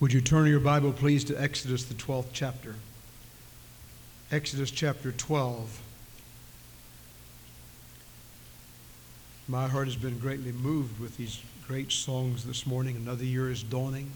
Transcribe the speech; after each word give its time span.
Would 0.00 0.14
you 0.14 0.22
turn 0.22 0.46
your 0.46 0.60
Bible, 0.60 0.94
please, 0.94 1.24
to 1.24 1.38
Exodus, 1.38 1.84
the 1.84 1.92
12th 1.92 2.28
chapter? 2.32 2.76
Exodus 4.32 4.70
chapter 4.70 5.12
12. 5.12 5.78
My 9.46 9.68
heart 9.68 9.88
has 9.88 9.96
been 9.96 10.18
greatly 10.18 10.52
moved 10.52 10.98
with 10.98 11.18
these 11.18 11.42
great 11.68 11.92
songs 11.92 12.46
this 12.46 12.66
morning. 12.66 12.96
Another 12.96 13.24
year 13.24 13.50
is 13.50 13.62
dawning. 13.62 14.10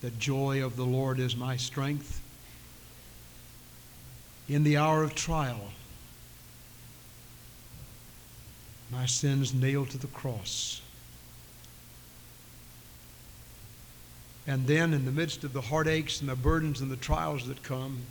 The 0.00 0.10
joy 0.10 0.64
of 0.64 0.76
the 0.76 0.86
Lord 0.86 1.18
is 1.18 1.36
my 1.36 1.58
strength. 1.58 2.22
In 4.48 4.64
the 4.64 4.78
hour 4.78 5.02
of 5.02 5.14
trial, 5.14 5.70
my 8.90 9.04
sins 9.04 9.52
nailed 9.52 9.90
to 9.90 9.98
the 9.98 10.06
cross. 10.06 10.80
And 14.46 14.66
then, 14.66 14.92
in 14.92 15.06
the 15.06 15.12
midst 15.12 15.42
of 15.44 15.52
the 15.52 15.60
heartaches 15.60 16.20
and 16.20 16.28
the 16.28 16.36
burdens 16.36 16.80
and 16.80 16.90
the 16.90 16.96
trials 16.96 17.46
that 17.48 17.62
come, 17.62 18.02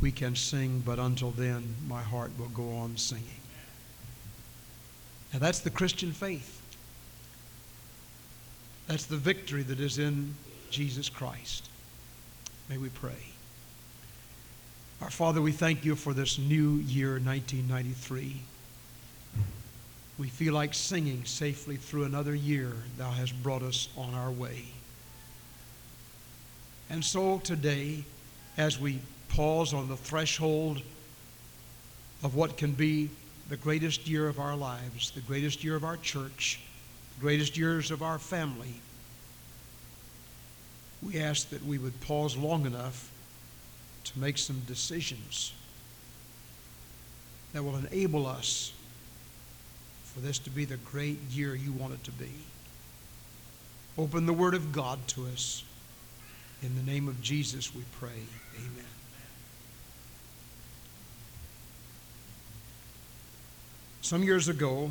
we 0.00 0.12
can 0.12 0.36
sing, 0.36 0.82
but 0.84 0.98
until 0.98 1.30
then, 1.30 1.74
my 1.86 2.02
heart 2.02 2.30
will 2.38 2.48
go 2.48 2.76
on 2.76 2.96
singing. 2.96 3.24
And 5.32 5.40
that's 5.40 5.60
the 5.60 5.70
Christian 5.70 6.12
faith. 6.12 6.60
That's 8.86 9.06
the 9.06 9.16
victory 9.16 9.62
that 9.62 9.78
is 9.78 9.98
in 9.98 10.34
Jesus 10.70 11.08
Christ. 11.08 11.68
May 12.68 12.76
we 12.76 12.88
pray. 12.88 13.32
Our 15.00 15.10
Father, 15.10 15.40
we 15.40 15.52
thank 15.52 15.84
you 15.84 15.96
for 15.96 16.12
this 16.12 16.38
new 16.38 16.76
year, 16.76 17.12
1993. 17.12 18.40
We 20.20 20.28
feel 20.28 20.52
like 20.52 20.74
singing 20.74 21.24
safely 21.24 21.76
through 21.76 22.04
another 22.04 22.34
year 22.34 22.74
thou 22.98 23.10
hast 23.10 23.42
brought 23.42 23.62
us 23.62 23.88
on 23.96 24.12
our 24.12 24.30
way. 24.30 24.64
And 26.90 27.02
so 27.02 27.38
today, 27.38 28.04
as 28.58 28.78
we 28.78 28.98
pause 29.30 29.72
on 29.72 29.88
the 29.88 29.96
threshold 29.96 30.82
of 32.22 32.34
what 32.34 32.58
can 32.58 32.72
be 32.72 33.08
the 33.48 33.56
greatest 33.56 34.06
year 34.06 34.28
of 34.28 34.38
our 34.38 34.54
lives, 34.54 35.10
the 35.12 35.22
greatest 35.22 35.64
year 35.64 35.74
of 35.74 35.84
our 35.84 35.96
church, 35.96 36.60
the 37.14 37.22
greatest 37.22 37.56
years 37.56 37.90
of 37.90 38.02
our 38.02 38.18
family, 38.18 38.74
we 41.02 41.18
ask 41.18 41.48
that 41.48 41.64
we 41.64 41.78
would 41.78 41.98
pause 42.02 42.36
long 42.36 42.66
enough 42.66 43.10
to 44.04 44.18
make 44.18 44.36
some 44.36 44.60
decisions 44.66 45.54
that 47.54 47.64
will 47.64 47.76
enable 47.76 48.26
us 48.26 48.74
for 50.14 50.20
this 50.20 50.38
to 50.40 50.50
be 50.50 50.64
the 50.64 50.76
great 50.78 51.18
year 51.30 51.54
you 51.54 51.72
want 51.72 51.94
it 51.94 52.04
to 52.04 52.12
be. 52.12 52.30
Open 53.96 54.26
the 54.26 54.32
Word 54.32 54.54
of 54.54 54.72
God 54.72 54.98
to 55.08 55.26
us. 55.26 55.64
In 56.62 56.74
the 56.76 56.82
name 56.82 57.08
of 57.08 57.20
Jesus, 57.22 57.74
we 57.74 57.82
pray. 57.98 58.22
Amen. 58.56 58.84
Some 64.02 64.22
years 64.22 64.48
ago, 64.48 64.90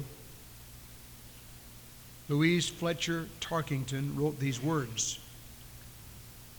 Louise 2.30 2.70
Fletcher 2.70 3.28
Tarkington 3.42 4.16
wrote 4.16 4.39
these 4.39 4.61
words 4.61 5.20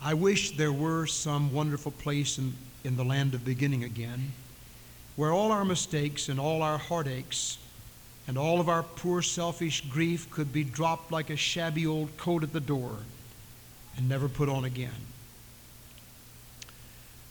I 0.02 0.14
wish 0.14 0.56
there 0.56 0.72
were 0.72 1.06
some 1.06 1.52
wonderful 1.52 1.92
place 1.92 2.39
in, 2.39 2.55
in 2.84 2.97
the 2.97 3.05
land 3.05 3.34
of 3.34 3.45
beginning 3.45 3.84
again 3.84 4.33
where 5.17 5.30
all 5.30 5.52
our 5.52 5.64
mistakes 5.64 6.28
and 6.28 6.41
all 6.41 6.62
our 6.62 6.78
heartaches 6.78 7.58
and 8.26 8.38
all 8.38 8.60
of 8.60 8.68
our 8.68 8.82
poor 8.82 9.22
selfish 9.22 9.80
grief 9.82 10.30
could 10.30 10.52
be 10.52 10.64
dropped 10.64 11.10
like 11.10 11.30
a 11.30 11.36
shabby 11.36 11.86
old 11.86 12.16
coat 12.16 12.42
at 12.42 12.52
the 12.52 12.60
door 12.60 12.98
and 13.96 14.08
never 14.08 14.28
put 14.28 14.48
on 14.48 14.64
again. 14.64 14.90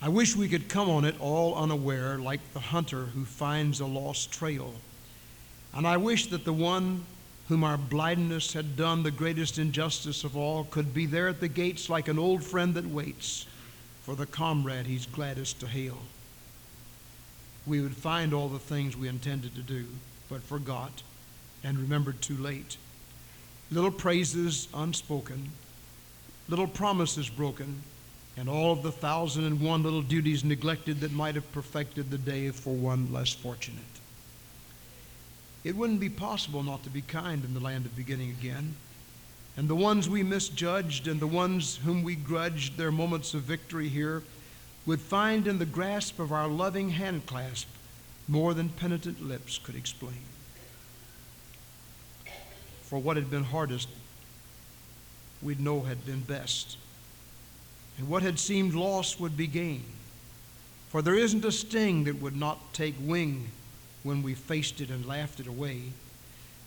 I 0.01 0.09
wish 0.09 0.35
we 0.35 0.47
could 0.47 0.69
come 0.69 0.89
on 0.89 1.03
it 1.03 1.19
all 1.19 1.55
unaware, 1.55 2.17
like 2.17 2.39
the 2.53 2.59
hunter 2.59 3.05
who 3.05 3.25
finds 3.25 3.79
a 3.79 3.85
lost 3.85 4.31
trail. 4.31 4.73
And 5.73 5.86
I 5.86 5.97
wish 5.97 6.27
that 6.27 6.45
the 6.45 6.53
one 6.53 7.05
whom 7.49 7.64
our 7.64 7.77
blindness 7.77 8.53
had 8.53 8.77
done 8.77 9.03
the 9.03 9.11
greatest 9.11 9.58
injustice 9.58 10.23
of 10.23 10.37
all 10.37 10.65
could 10.65 10.93
be 10.93 11.05
there 11.05 11.27
at 11.27 11.39
the 11.39 11.47
gates 11.47 11.89
like 11.89 12.08
an 12.08 12.19
old 12.19 12.43
friend 12.43 12.73
that 12.75 12.85
waits 12.85 13.45
for 14.03 14.15
the 14.15 14.25
comrade 14.25 14.85
he's 14.85 15.05
gladdest 15.05 15.59
to 15.59 15.67
hail. 15.67 15.97
We 17.65 17.81
would 17.81 17.95
find 17.95 18.33
all 18.33 18.47
the 18.47 18.59
things 18.59 18.95
we 18.95 19.08
intended 19.08 19.55
to 19.55 19.61
do 19.61 19.85
but 20.29 20.43
forgot 20.43 21.01
and 21.63 21.77
remembered 21.77 22.21
too 22.21 22.37
late. 22.37 22.77
Little 23.71 23.91
praises 23.91 24.67
unspoken, 24.73 25.49
little 26.47 26.67
promises 26.67 27.29
broken, 27.29 27.83
and 28.37 28.47
all 28.47 28.71
of 28.71 28.83
the 28.83 28.91
thousand 28.91 29.45
and 29.45 29.59
one 29.59 29.83
little 29.83 30.01
duties 30.01 30.43
neglected 30.43 31.01
that 31.01 31.11
might 31.11 31.35
have 31.35 31.51
perfected 31.51 32.09
the 32.09 32.17
day 32.17 32.49
for 32.51 32.73
one 32.73 33.11
less 33.11 33.33
fortunate. 33.33 33.83
It 35.63 35.75
wouldn't 35.75 35.99
be 35.99 36.09
possible 36.09 36.63
not 36.63 36.83
to 36.83 36.89
be 36.89 37.01
kind 37.01 37.43
in 37.43 37.53
the 37.53 37.59
land 37.59 37.85
of 37.85 37.95
beginning 37.95 38.29
again. 38.29 38.75
And 39.57 39.67
the 39.67 39.75
ones 39.75 40.07
we 40.07 40.23
misjudged 40.23 41.07
and 41.07 41.19
the 41.19 41.27
ones 41.27 41.77
whom 41.83 42.01
we 42.01 42.15
grudged 42.15 42.77
their 42.77 42.91
moments 42.91 43.33
of 43.33 43.41
victory 43.41 43.89
here 43.89 44.23
would 44.85 45.01
find 45.01 45.47
in 45.47 45.59
the 45.59 45.65
grasp 45.65 46.17
of 46.17 46.31
our 46.31 46.47
loving 46.47 46.93
handclasp 46.93 47.65
more 48.29 48.53
than 48.53 48.69
penitent 48.69 49.27
lips 49.27 49.57
could 49.57 49.75
explain. 49.75 50.21
For 52.83 52.99
what 52.99 53.17
had 53.17 53.29
been 53.29 53.43
hardest, 53.43 53.89
we'd 55.41 55.59
know 55.59 55.81
had 55.81 56.05
been 56.05 56.21
best. 56.21 56.77
And 57.97 58.07
what 58.07 58.21
had 58.21 58.39
seemed 58.39 58.75
lost 58.75 59.19
would 59.19 59.35
be 59.35 59.47
gain. 59.47 59.83
For 60.89 61.01
there 61.01 61.15
isn't 61.15 61.43
a 61.43 61.51
sting 61.51 62.05
that 62.05 62.21
would 62.21 62.35
not 62.35 62.73
take 62.73 62.95
wing 63.01 63.49
when 64.03 64.23
we 64.23 64.35
faced 64.35 64.79
it 64.79 64.89
and 64.89 65.05
laughed 65.05 65.39
it 65.39 65.47
away. 65.47 65.81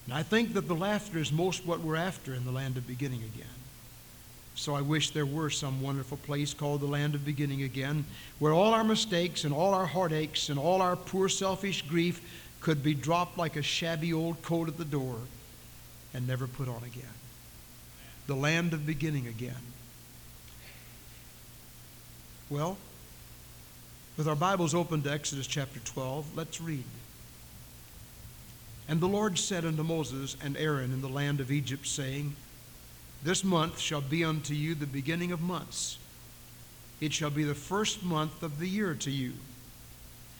And 0.06 0.14
I 0.14 0.22
think 0.22 0.54
that 0.54 0.68
the 0.68 0.74
laughter 0.74 1.18
is 1.18 1.32
most 1.32 1.64
what 1.64 1.80
we're 1.80 1.96
after 1.96 2.34
in 2.34 2.44
the 2.44 2.52
land 2.52 2.76
of 2.76 2.86
beginning 2.86 3.22
again. 3.22 3.61
So 4.54 4.74
I 4.74 4.80
wish 4.80 5.10
there 5.10 5.26
were 5.26 5.50
some 5.50 5.80
wonderful 5.80 6.18
place 6.18 6.52
called 6.54 6.80
the 6.80 6.86
land 6.86 7.14
of 7.14 7.24
beginning 7.24 7.62
again, 7.62 8.04
where 8.38 8.52
all 8.52 8.74
our 8.74 8.84
mistakes 8.84 9.44
and 9.44 9.52
all 9.52 9.74
our 9.74 9.86
heartaches 9.86 10.50
and 10.50 10.58
all 10.58 10.82
our 10.82 10.96
poor 10.96 11.28
selfish 11.28 11.82
grief 11.82 12.20
could 12.60 12.82
be 12.82 12.94
dropped 12.94 13.38
like 13.38 13.56
a 13.56 13.62
shabby 13.62 14.12
old 14.12 14.40
coat 14.42 14.68
at 14.68 14.78
the 14.78 14.84
door 14.84 15.16
and 16.14 16.26
never 16.26 16.46
put 16.46 16.68
on 16.68 16.82
again. 16.84 17.04
The 18.26 18.36
land 18.36 18.72
of 18.72 18.86
beginning 18.86 19.26
again. 19.26 19.54
Well, 22.50 22.76
with 24.16 24.28
our 24.28 24.36
Bibles 24.36 24.74
open 24.74 25.02
to 25.02 25.10
Exodus 25.10 25.46
chapter 25.46 25.80
12, 25.80 26.36
let's 26.36 26.60
read. 26.60 26.84
And 28.88 29.00
the 29.00 29.08
Lord 29.08 29.38
said 29.38 29.64
unto 29.64 29.82
Moses 29.82 30.36
and 30.44 30.56
Aaron 30.56 30.92
in 30.92 31.00
the 31.00 31.08
land 31.08 31.40
of 31.40 31.50
Egypt, 31.50 31.86
saying, 31.86 32.36
this 33.22 33.44
month 33.44 33.78
shall 33.78 34.00
be 34.00 34.24
unto 34.24 34.52
you 34.54 34.74
the 34.74 34.86
beginning 34.86 35.32
of 35.32 35.40
months. 35.40 35.98
It 37.00 37.12
shall 37.12 37.30
be 37.30 37.44
the 37.44 37.54
first 37.54 38.02
month 38.02 38.42
of 38.42 38.58
the 38.58 38.68
year 38.68 38.94
to 38.94 39.10
you. 39.10 39.32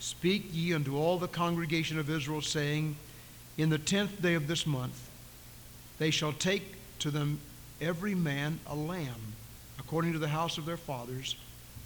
Speak 0.01 0.49
ye 0.53 0.75
unto 0.75 0.97
all 0.97 1.19
the 1.19 1.29
congregation 1.29 1.99
of 1.99 2.11
Israel, 2.11 2.41
saying, 2.41 2.97
In 3.57 3.71
the 3.71 3.79
tenth 3.79 4.21
day 4.21 4.35
of 4.35 4.49
this 4.49 4.67
month 4.67 5.09
they 5.99 6.11
shall 6.11 6.33
take 6.33 6.75
to 6.99 7.11
them 7.11 7.39
every 7.81 8.15
man 8.15 8.59
a 8.67 8.75
lamb, 8.75 9.35
according 9.79 10.13
to 10.13 10.19
the 10.19 10.29
house 10.29 10.59
of 10.59 10.67
their 10.67 10.77
fathers, 10.77 11.37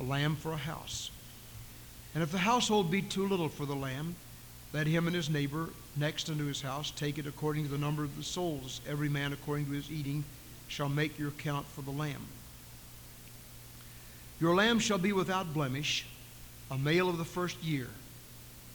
a 0.00 0.02
lamb 0.02 0.36
for 0.36 0.52
a 0.52 0.58
house. 0.58 1.10
And 2.14 2.22
if 2.22 2.32
the 2.32 2.38
household 2.38 2.90
be 2.90 3.02
too 3.02 3.28
little 3.28 3.50
for 3.50 3.66
the 3.66 3.74
lamb, 3.74 4.14
let 4.72 4.86
him 4.86 5.06
and 5.06 5.14
his 5.16 5.28
neighbor 5.28 5.68
next 5.96 6.30
unto 6.30 6.46
his 6.46 6.62
house 6.62 6.90
take 6.90 7.18
it 7.18 7.26
according 7.26 7.64
to 7.64 7.70
the 7.70 7.78
number 7.78 8.02
of 8.02 8.16
the 8.16 8.22
souls, 8.22 8.80
every 8.88 9.10
man 9.10 9.34
according 9.34 9.66
to 9.66 9.72
his 9.72 9.90
eating 9.90 10.24
shall 10.68 10.88
make 10.88 11.18
your 11.18 11.30
count 11.32 11.66
for 11.66 11.82
the 11.82 11.90
lamb. 11.90 12.26
Your 14.40 14.54
lamb 14.54 14.78
shall 14.78 14.98
be 14.98 15.12
without 15.12 15.54
blemish, 15.54 16.06
a 16.70 16.76
male 16.76 17.08
of 17.08 17.18
the 17.18 17.24
first 17.24 17.62
year. 17.62 17.88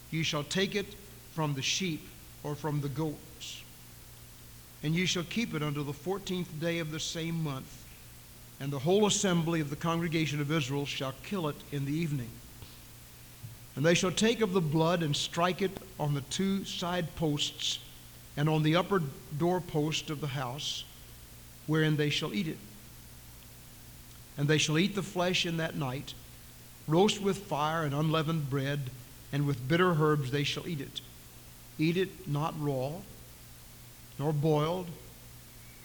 You 0.10 0.24
shall 0.24 0.44
take 0.44 0.76
it 0.76 0.88
from 1.34 1.54
the 1.54 1.62
sheep 1.62 2.08
or 2.44 2.56
from 2.56 2.82
the 2.82 2.90
goats. 2.90 3.62
And 4.84 4.96
you 4.96 5.06
shall 5.06 5.24
keep 5.24 5.54
it 5.54 5.62
until 5.62 5.84
the 5.84 5.94
fourteenth 5.94 6.60
day 6.60 6.80
of 6.80 6.92
the 6.92 7.00
same 7.00 7.44
month. 7.44 7.86
And 8.60 8.72
the 8.72 8.80
whole 8.80 9.06
assembly 9.06 9.62
of 9.62 9.70
the 9.70 9.76
congregation 9.76 10.42
of 10.42 10.52
Israel 10.52 10.86
shall 10.86 11.14
kill 11.24 11.48
it 11.48 11.56
in 11.72 11.86
the 11.86 11.94
evening. 11.94 12.30
And 13.76 13.86
they 13.86 13.94
shall 13.94 14.12
take 14.12 14.42
of 14.42 14.54
the 14.54 14.62
blood 14.62 15.04
and 15.04 15.16
strike 15.16 15.62
it 15.62 15.72
on 16.00 16.14
the 16.14 16.22
two 16.22 16.66
side 16.66 17.16
posts 17.16 17.80
and 18.36 18.50
on 18.50 18.64
the 18.64 18.76
upper 18.76 19.02
doorpost 19.38 20.10
of 20.10 20.22
the 20.22 20.28
house 20.28 20.84
wherein 21.72 21.96
they 21.96 22.10
shall 22.10 22.34
eat 22.34 22.50
it. 22.50 22.58
And 24.38 24.50
they 24.50 24.58
shall 24.58 24.78
eat 24.78 24.94
the 24.94 25.02
flesh 25.02 25.46
in 25.46 25.56
that 25.56 25.78
night, 25.78 26.14
roast 26.86 27.22
with 27.22 27.38
fire 27.38 27.86
and 27.86 27.96
unleavened 27.96 28.50
bread, 28.50 28.90
and 29.32 29.48
with 29.48 29.70
bitter 29.70 29.94
herbs 29.94 30.32
they 30.32 30.44
shall 30.44 30.68
eat 30.68 30.82
it. 30.82 31.00
Eat 31.80 31.96
it 31.96 32.28
not 32.28 32.54
raw, 32.60 32.92
nor 34.20 34.34
boiled 34.34 34.88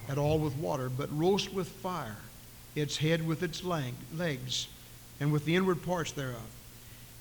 at 0.09 0.19
all 0.19 0.41
with 0.41 0.57
water, 0.57 0.89
but 0.89 1.17
roast 1.17 1.55
with 1.55 1.69
fire, 1.69 2.17
its 2.75 2.97
head 2.97 3.25
with 3.25 3.45
its 3.45 3.63
legs, 3.63 4.67
and 5.21 5.31
with 5.31 5.45
the 5.45 5.55
inward 5.55 5.85
parts 5.85 6.11
thereof. 6.11 6.51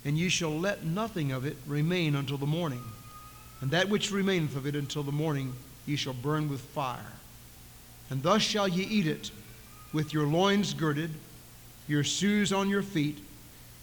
And 0.03 0.17
ye 0.17 0.27
shall 0.27 0.59
let 0.59 0.83
nothing 0.83 1.31
of 1.31 1.45
it 1.45 1.57
remain 1.67 2.15
until 2.15 2.37
the 2.37 2.47
morning. 2.47 2.83
And 3.61 3.69
that 3.69 3.89
which 3.89 4.11
remaineth 4.11 4.55
of 4.55 4.65
it 4.65 4.75
until 4.75 5.03
the 5.03 5.11
morning 5.11 5.53
ye 5.85 5.97
shall 5.97 6.13
burn 6.13 6.49
with 6.49 6.61
fire. 6.61 7.13
And 8.09 8.21
thus 8.21 8.41
shall 8.41 8.67
ye 8.67 8.83
eat 8.83 9.07
it 9.07 9.31
with 9.93 10.13
your 10.13 10.27
loins 10.27 10.73
girded, 10.73 11.11
your 11.87 12.03
shoes 12.03 12.51
on 12.53 12.69
your 12.69 12.83
feet, 12.83 13.17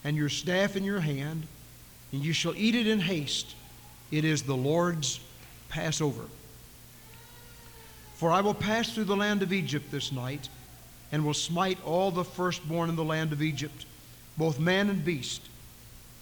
and 0.03 0.15
your 0.15 0.29
staff 0.29 0.75
in 0.75 0.83
your 0.83 0.99
hand, 0.99 1.47
and 2.11 2.23
you 2.23 2.33
shall 2.33 2.55
eat 2.55 2.75
it 2.75 2.87
in 2.87 2.99
haste. 2.99 3.55
It 4.11 4.25
is 4.25 4.43
the 4.43 4.55
Lord's 4.55 5.19
Passover. 5.69 6.25
For 8.15 8.31
I 8.31 8.41
will 8.41 8.53
pass 8.53 8.93
through 8.93 9.05
the 9.05 9.15
land 9.15 9.41
of 9.41 9.51
Egypt 9.51 9.91
this 9.91 10.11
night, 10.11 10.49
and 11.11 11.25
will 11.25 11.33
smite 11.33 11.83
all 11.83 12.11
the 12.11 12.23
firstborn 12.23 12.89
in 12.89 12.95
the 12.95 13.03
land 13.03 13.33
of 13.33 13.41
Egypt, 13.41 13.85
both 14.37 14.59
man 14.59 14.89
and 14.89 15.03
beast. 15.03 15.41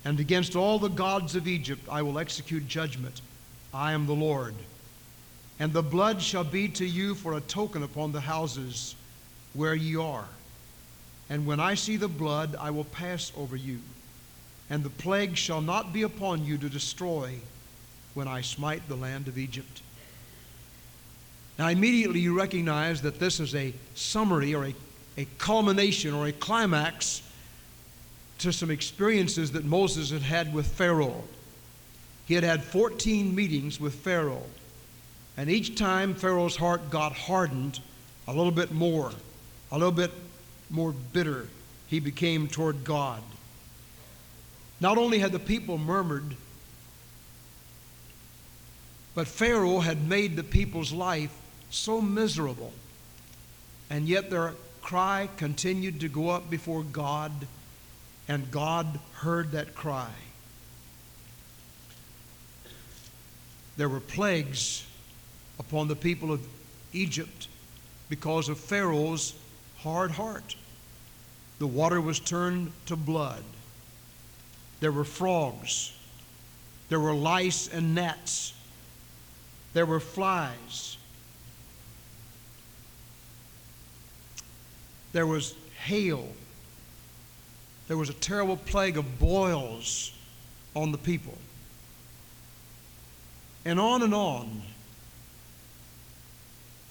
And 0.04 0.20
against 0.20 0.56
all 0.56 0.80
the 0.80 0.90
gods 0.90 1.36
of 1.36 1.48
Egypt 1.48 1.88
I 1.92 2.02
will 2.02 2.18
execute 2.18 2.68
judgment. 2.68 3.22
I 3.74 3.94
am 3.94 4.06
the 4.08 4.14
Lord. 4.14 4.56
And 5.62 5.72
the 5.74 5.84
blood 5.84 6.24
shall 6.24 6.44
be 6.44 6.68
to 6.70 6.86
you 6.88 7.14
for 7.14 7.38
a 7.38 7.40
token 7.40 7.84
upon 7.84 8.14
the 8.14 8.22
houses 8.22 8.96
where 9.54 9.76
ye 9.76 9.96
are. 9.96 10.26
And 11.30 11.46
when 11.46 11.60
I 11.60 11.76
see 11.76 11.98
the 11.98 12.08
blood, 12.08 12.56
I 12.60 12.72
will 12.72 12.86
pass 12.86 13.32
over 13.38 13.56
you. 13.56 13.78
And 14.72 14.84
the 14.84 14.90
plague 14.90 15.38
shall 15.38 15.62
not 15.62 15.94
be 15.94 16.02
upon 16.02 16.46
you 16.46 16.58
to 16.58 16.68
destroy 16.68 17.36
when 18.16 18.28
I 18.28 18.42
smite 18.42 18.88
the 18.88 18.96
land 18.96 19.28
of 19.28 19.38
Egypt. 19.38 19.84
Now, 21.60 21.68
immediately 21.68 22.22
you 22.22 22.36
recognize 22.36 23.04
that 23.04 23.20
this 23.20 23.40
is 23.40 23.54
a 23.54 23.72
summary 23.94 24.56
or 24.56 24.66
a, 24.66 24.76
a 25.16 25.28
culmination 25.38 26.16
or 26.16 26.26
a 26.26 26.32
climax 26.32 27.22
to 28.40 28.52
some 28.52 28.72
experiences 28.72 29.52
that 29.52 29.64
Moses 29.64 30.10
had 30.10 30.24
had 30.24 30.56
with 30.56 30.66
Pharaoh. 30.66 31.24
He 32.26 32.34
had 32.34 32.44
had 32.44 32.64
14 32.64 33.36
meetings 33.36 33.80
with 33.80 33.94
Pharaoh. 33.94 34.42
And 35.42 35.50
each 35.50 35.74
time 35.74 36.14
Pharaoh's 36.14 36.56
heart 36.56 36.92
got 36.92 37.14
hardened 37.14 37.80
a 38.28 38.32
little 38.32 38.52
bit 38.52 38.72
more, 38.72 39.12
a 39.72 39.76
little 39.76 39.92
bit 39.92 40.12
more 40.70 40.92
bitter, 40.92 41.48
he 41.88 42.00
became 42.00 42.48
toward 42.48 42.84
God. 42.84 43.24
Not 44.80 45.00
only 45.00 45.18
had 45.18 45.32
the 45.32 45.40
people 45.40 45.80
murmured, 45.80 46.36
but 49.16 49.28
Pharaoh 49.28 49.80
had 49.80 50.08
made 50.08 50.36
the 50.36 50.44
people's 50.44 50.92
life 50.92 51.36
so 51.72 52.02
miserable. 52.02 52.72
And 53.90 54.08
yet 54.08 54.30
their 54.30 54.54
cry 54.84 55.28
continued 55.38 56.02
to 56.02 56.08
go 56.08 56.30
up 56.30 56.52
before 56.52 56.84
God, 56.84 57.32
and 58.28 58.52
God 58.52 59.00
heard 59.14 59.54
that 59.54 59.74
cry. 59.74 60.12
There 63.76 63.90
were 63.90 64.00
plagues 64.00 64.86
upon 65.62 65.88
the 65.88 65.96
people 65.96 66.32
of 66.32 66.42
Egypt 66.92 67.48
because 68.10 68.50
of 68.50 68.58
Pharaoh's 68.58 69.36
hard 69.78 70.10
heart. 70.10 70.56
The 71.60 71.68
water 71.68 72.02
was 72.02 72.20
turned 72.20 72.72
to 72.88 72.96
blood. 72.96 73.44
There 74.80 74.92
were 74.92 75.04
frogs. 75.04 75.96
There 76.90 77.00
were 77.00 77.14
lice 77.14 77.68
and 77.68 77.94
gnats. 77.94 78.54
There 79.74 79.86
were 79.86 80.00
flies. 80.00 80.98
There 85.14 85.28
was 85.28 85.54
hail. 85.84 86.28
There 87.88 87.98
was 87.98 88.10
a 88.10 88.14
terrible 88.14 88.58
plague 88.58 88.98
of 88.98 89.20
boils 89.20 90.12
on 90.76 90.92
the 90.92 90.98
people. 90.98 91.38
And 93.64 93.80
on 93.80 94.02
and 94.02 94.16
on 94.16 94.64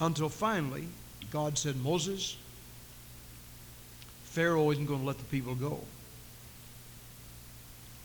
until 0.01 0.29
finally 0.29 0.87
God 1.31 1.57
said, 1.57 1.77
Moses, 1.83 2.37
Pharaoh 4.25 4.71
isn't 4.71 4.87
going 4.87 5.01
to 5.01 5.07
let 5.07 5.19
the 5.19 5.25
people 5.25 5.55
go. 5.55 5.81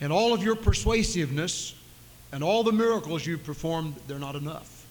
And 0.02 0.12
all 0.12 0.34
of 0.34 0.44
your 0.44 0.56
persuasiveness 0.56 1.74
and 2.32 2.44
all 2.44 2.64
the 2.64 2.72
miracles 2.72 3.26
you've 3.26 3.44
performed, 3.44 3.96
they're 4.08 4.20
not 4.20 4.36
enough. 4.36 4.86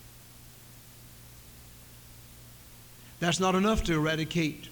That's 3.20 3.38
not 3.38 3.54
enough 3.54 3.84
to 3.84 3.94
eradicate 3.94 4.68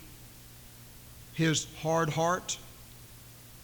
his 1.34 1.66
hard 1.80 2.10
heart 2.10 2.58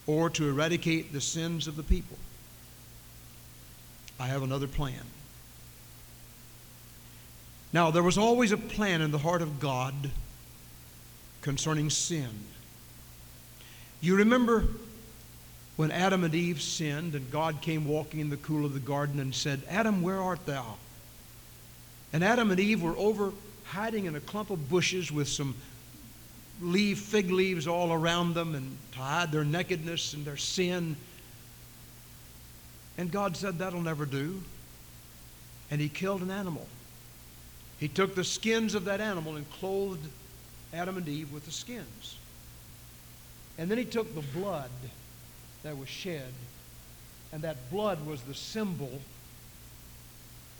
or 0.07 0.31
to 0.31 0.49
eradicate 0.49 1.13
the 1.13 1.21
sins 1.21 1.67
of 1.67 1.77
the 1.77 1.83
people. 1.83 2.17
I 4.21 4.27
have 4.27 4.43
another 4.43 4.67
plan. 4.67 5.03
Now, 7.73 7.91
there 7.91 8.03
was 8.03 8.17
always 8.17 8.53
a 8.53 8.57
plan 8.57 9.03
in 9.03 9.11
the 9.11 9.19
heart 9.19 9.43
of 9.43 9.61
God 9.61 9.95
concerning 11.43 11.91
sin. 11.91 12.31
You 14.01 14.17
remember 14.17 14.65
when 15.77 15.91
Adam 15.91 16.25
and 16.25 16.35
Eve 16.35 16.63
sinned 16.63 17.15
and 17.15 17.31
God 17.31 17.61
came 17.61 17.87
walking 17.87 18.21
in 18.21 18.31
the 18.31 18.37
cool 18.37 18.65
of 18.65 18.75
the 18.75 18.81
garden 18.81 19.21
and 19.21 19.35
said, 19.35 19.63
Adam, 19.69 20.03
where 20.03 20.21
art 20.21 20.45
thou? 20.47 20.77
And 22.13 22.25
Adam 22.25 22.51
and 22.51 22.59
Eve 22.59 22.83
were 22.83 22.97
over 22.97 23.33
hiding 23.65 24.07
in 24.07 24.17
a 24.17 24.21
clump 24.21 24.51
of 24.51 24.69
bushes 24.69 25.13
with 25.13 25.29
some 25.29 25.55
leaf, 26.61 26.99
fig 26.99 27.31
leaves 27.31 27.69
all 27.69 27.93
around 27.93 28.35
them 28.35 28.55
and 28.55 28.77
to 28.93 28.99
hide 28.99 29.31
their 29.31 29.45
nakedness 29.45 30.15
and 30.15 30.25
their 30.25 30.37
sin. 30.37 30.97
And 32.97 33.11
God 33.13 33.37
said, 33.37 33.59
That'll 33.59 33.83
never 33.83 34.07
do. 34.07 34.43
And 35.71 35.81
He 35.81 35.89
killed 35.89 36.23
an 36.23 36.31
animal. 36.31 36.67
He 37.79 37.89
took 37.89 38.15
the 38.15 38.25
skins 38.25 38.75
of 38.75 38.85
that 38.87 39.01
animal 39.01 39.37
and 39.37 39.49
clothed 39.53 40.09
Adam 40.73 40.97
and 40.97 41.09
Eve 41.09 41.33
with 41.33 41.45
the 41.45 41.53
skins. 41.53 42.17
And 43.57 43.71
then 43.71 43.79
He 43.79 43.85
took 43.85 44.15
the 44.15 44.39
blood 44.39 44.71
that 45.63 45.77
was 45.77 45.89
shed, 45.89 46.33
and 47.33 47.43
that 47.43 47.71
blood 47.71 48.05
was 48.07 48.23
the 48.23 48.35
symbol 48.35 49.01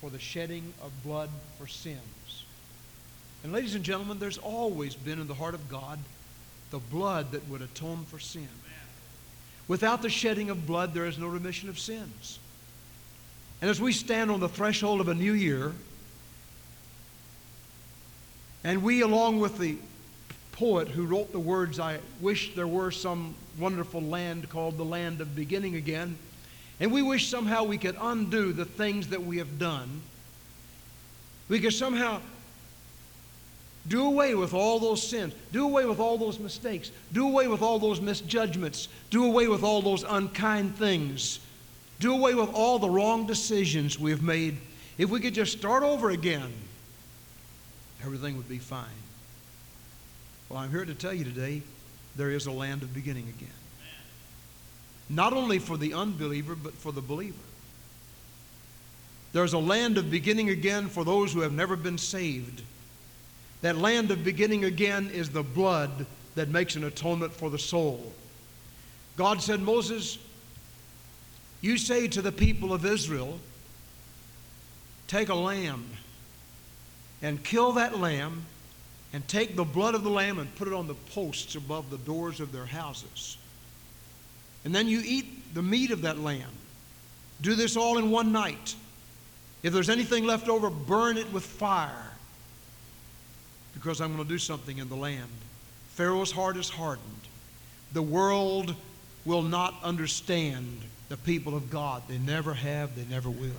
for 0.01 0.11
the 0.11 0.19
shedding 0.19 0.73
of 0.83 0.93
blood 1.03 1.31
for 1.59 1.67
sins. 1.67 2.45
And, 3.43 3.53
ladies 3.53 3.75
and 3.75 3.85
gentlemen, 3.85 4.19
there's 4.19 4.39
always 4.39 4.95
been 4.95 5.21
in 5.21 5.29
the 5.29 5.35
heart 5.35 5.55
of 5.55 5.69
God 5.69 5.99
the 6.71 6.79
blood 6.79 7.33
that 7.33 7.49
would 7.49 7.63
atone 7.63 8.05
for 8.05 8.19
sin. 8.19 8.49
Without 9.69 10.03
the 10.03 10.11
shedding 10.11 10.51
of 10.51 10.67
blood, 10.67 10.95
there 10.95 11.07
is 11.07 11.19
no 11.19 11.27
remission 11.27 11.69
of 11.69 11.79
sins. 11.79 12.39
And 13.61 13.71
as 13.71 13.81
we 13.81 13.93
stand 13.93 14.31
on 14.31 14.41
the 14.41 14.49
threshold 14.49 15.01
of 15.01 15.09
a 15.09 15.15
new 15.15 15.33
year, 15.33 15.73
and 18.65 18.83
we, 18.83 19.03
along 19.03 19.41
with 19.41 19.59
the 19.59 19.77
poet 20.53 20.89
who 20.89 21.07
wrote 21.07 21.33
the 21.33 21.39
words, 21.39 21.79
I 21.79 21.99
wish 22.21 22.55
there 22.55 22.67
were 22.67 22.91
some 22.91 23.35
wonderful 23.59 24.01
land 24.01 24.49
called 24.49 24.77
the 24.77 24.85
land 24.85 25.21
of 25.21 25.37
beginning 25.37 25.77
again, 25.77 26.17
and 26.81 26.93
we 26.93 27.03
wish 27.03 27.29
somehow 27.29 27.65
we 27.65 27.79
could 27.79 27.97
undo 28.01 28.53
the 28.53 28.65
things 28.65 29.09
that 29.09 29.23
we 29.23 29.39
have 29.39 29.59
done. 29.59 30.03
We 31.49 31.61
could 31.61 31.73
somehow 31.73 32.21
do 33.89 34.07
away 34.07 34.35
with 34.35 34.53
all 34.53 34.79
those 34.79 35.03
sins. 35.03 35.35
Do 35.51 35.65
away 35.65 35.87
with 35.87 35.99
all 35.99 36.19
those 36.19 36.39
mistakes. 36.39 36.91
Do 37.13 37.27
away 37.27 37.49
with 37.49 37.63
all 37.63 37.79
those 37.79 38.01
misjudgments. 38.01 38.89
Do 39.11 39.25
away 39.25 39.49
with 39.49 39.63
all 39.63 39.81
those 39.81 40.05
unkind 40.05 40.77
things. 40.77 41.41
Do 41.99 42.13
away 42.13 42.35
with 42.35 42.53
all 42.53 42.79
the 42.79 42.91
wrong 42.91 43.27
decisions 43.27 43.99
we've 43.99 44.23
made. 44.23 44.59
If 44.99 45.11
we 45.11 45.21
could 45.21 45.35
just 45.35 45.57
start 45.57 45.83
over 45.83 46.11
again, 46.11 46.53
everything 48.03 48.37
would 48.37 48.49
be 48.49 48.59
fine. 48.59 48.87
Well, 50.49 50.59
I'm 50.59 50.71
here 50.71 50.85
to 50.85 50.95
tell 50.95 51.13
you 51.13 51.25
today 51.25 51.63
there 52.17 52.31
is 52.31 52.47
a 52.47 52.53
land 52.53 52.83
of 52.83 52.95
beginning 52.95 53.29
again. 53.29 53.49
Not 55.11 55.33
only 55.33 55.59
for 55.59 55.77
the 55.77 55.95
unbeliever, 55.95 56.55
but 56.55 56.75
for 56.75 56.93
the 56.93 57.01
believer. 57.01 57.37
There's 59.33 59.53
a 59.53 59.59
land 59.59 59.99
of 59.99 60.11
beginning 60.11 60.51
again 60.51 60.89
for 60.89 61.05
those 61.05 61.33
who 61.33 61.41
have 61.41 61.53
never 61.53 61.77
been 61.77 61.99
saved. 61.99 62.63
That 63.61 63.77
land 63.77 64.11
of 64.11 64.25
beginning 64.25 64.65
again 64.65 65.11
is 65.11 65.31
the 65.31 65.43
blood 65.43 66.07
that 66.35 66.49
makes 66.49 66.77
an 66.77 66.85
atonement 66.85 67.33
for 67.33 67.51
the 67.51 67.59
soul. 67.59 68.13
God 69.17 69.43
said, 69.43 69.61
Moses, 69.61 70.19
you 71.61 71.77
say 71.77 72.09
to 72.09 72.23
the 72.23 72.33
people 72.33 72.73
of 72.73 72.87
Israel, 72.87 73.41
take 75.09 75.29
a 75.29 75.35
lamb 75.35 75.85
and 77.23 77.43
kill 77.43 77.73
that 77.73 77.99
lamb 77.99 78.45
and 79.13 79.27
take 79.27 79.57
the 79.57 79.65
blood 79.65 79.95
of 79.95 80.05
the 80.05 80.11
lamb 80.11 80.39
and 80.39 80.55
put 80.57 80.69
it 80.69 80.75
on 80.75 80.87
the 80.87 80.95
posts 80.95 81.55
above 81.55 81.91
the 81.91 81.99
doors 81.99 82.41
of 82.41 82.53
their 82.53 82.67
houses. 82.67 83.37
And 84.65 84.75
then 84.75 84.89
you 84.89 85.01
eat 85.05 85.55
the 85.55 85.63
meat 85.63 85.91
of 85.91 86.03
that 86.03 86.19
lamb. 86.19 86.51
Do 87.41 87.55
this 87.55 87.77
all 87.77 87.99
in 87.99 88.11
one 88.11 88.33
night. 88.33 88.75
If 89.63 89.73
there's 89.73 89.89
anything 89.89 90.25
left 90.25 90.49
over, 90.49 90.71
burn 90.71 91.17
it 91.17 91.33
with 91.33 91.45
fire 91.45 92.13
because 93.75 94.01
I'm 94.01 94.13
going 94.13 94.25
to 94.25 94.29
do 94.29 94.39
something 94.39 94.79
in 94.79 94.89
the 94.89 94.97
land 94.97 95.31
Pharaoh's 95.99 96.31
heart 96.31 96.57
is 96.57 96.69
hardened. 96.69 97.05
The 97.93 98.03
world 98.03 98.77
will 99.25 99.43
not 99.43 99.75
understand 99.83 100.81
the 101.09 101.17
people 101.17 101.57
of 101.57 101.71
God. 101.71 102.05
They 102.07 102.19
never 102.19 102.55
have, 102.55 102.95
they 102.95 103.05
never 103.13 103.29
will. 103.29 103.51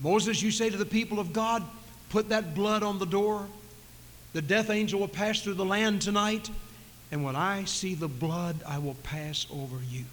Moses, 0.00 0.42
you 0.42 0.50
say 0.50 0.70
to 0.70 0.76
the 0.76 0.86
people 0.86 1.18
of 1.18 1.32
God, 1.32 1.62
put 2.10 2.28
that 2.28 2.54
blood 2.54 2.82
on 2.82 2.98
the 2.98 3.06
door. 3.06 3.46
The 4.32 4.42
death 4.42 4.70
angel 4.70 5.00
will 5.00 5.08
pass 5.08 5.40
through 5.40 5.54
the 5.54 5.64
land 5.64 6.02
tonight, 6.02 6.50
and 7.10 7.24
when 7.24 7.36
I 7.36 7.64
see 7.64 7.94
the 7.94 8.08
blood, 8.08 8.56
I 8.66 8.78
will 8.78 8.96
pass 9.02 9.46
over 9.50 9.76
you. 9.88 10.04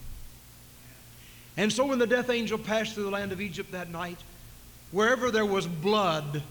And 1.57 1.71
so 1.71 1.85
when 1.85 1.99
the 1.99 2.07
death 2.07 2.29
angel 2.29 2.57
passed 2.57 2.93
through 2.93 3.03
the 3.03 3.11
land 3.11 3.31
of 3.31 3.41
Egypt 3.41 3.71
that 3.73 3.89
night, 3.89 4.17
wherever 4.91 5.29
there 5.29 5.45
was 5.45 5.67
blood 5.67 6.41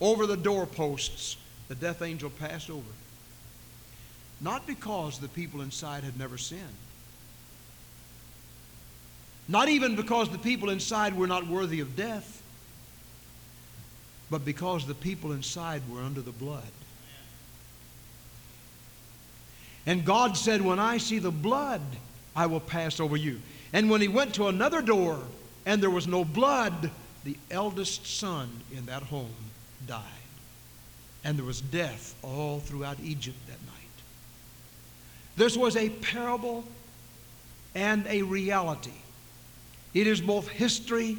over 0.00 0.26
the 0.26 0.36
doorposts, 0.36 1.36
the 1.68 1.74
death 1.74 2.02
angel 2.02 2.30
passed 2.30 2.68
over. 2.68 2.82
Not 4.40 4.66
because 4.66 5.18
the 5.18 5.28
people 5.28 5.60
inside 5.60 6.04
had 6.04 6.18
never 6.18 6.36
sinned. 6.36 6.60
Not 9.48 9.68
even 9.68 9.96
because 9.96 10.30
the 10.30 10.38
people 10.38 10.70
inside 10.70 11.16
were 11.16 11.26
not 11.26 11.46
worthy 11.46 11.80
of 11.80 11.96
death, 11.96 12.42
but 14.30 14.44
because 14.44 14.86
the 14.86 14.94
people 14.94 15.32
inside 15.32 15.82
were 15.88 16.00
under 16.00 16.20
the 16.20 16.32
blood. 16.32 16.62
And 19.86 20.04
God 20.04 20.36
said, 20.36 20.62
When 20.62 20.78
I 20.78 20.98
see 20.98 21.18
the 21.18 21.30
blood, 21.30 21.82
I 22.34 22.46
will 22.46 22.60
pass 22.60 23.00
over 23.00 23.16
you. 23.16 23.40
And 23.72 23.90
when 23.90 24.00
he 24.00 24.08
went 24.08 24.34
to 24.34 24.48
another 24.48 24.82
door 24.82 25.20
and 25.66 25.82
there 25.82 25.90
was 25.90 26.06
no 26.06 26.24
blood, 26.24 26.90
the 27.24 27.36
eldest 27.50 28.06
son 28.06 28.50
in 28.72 28.86
that 28.86 29.02
home 29.02 29.30
died. 29.86 30.02
And 31.24 31.38
there 31.38 31.44
was 31.44 31.60
death 31.60 32.14
all 32.22 32.60
throughout 32.60 32.98
Egypt 33.02 33.36
that 33.46 33.60
night. 33.66 33.74
This 35.36 35.56
was 35.56 35.76
a 35.76 35.88
parable 35.88 36.64
and 37.74 38.06
a 38.06 38.22
reality. 38.22 38.92
It 39.94 40.06
is 40.06 40.20
both 40.20 40.48
history 40.48 41.16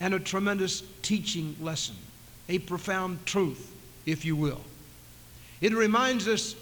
and 0.00 0.14
a 0.14 0.20
tremendous 0.20 0.82
teaching 1.02 1.54
lesson, 1.60 1.96
a 2.50 2.58
profound 2.58 3.24
truth, 3.24 3.72
if 4.04 4.24
you 4.24 4.34
will. 4.34 4.60
It 5.60 5.72
reminds 5.72 6.26
us 6.26 6.56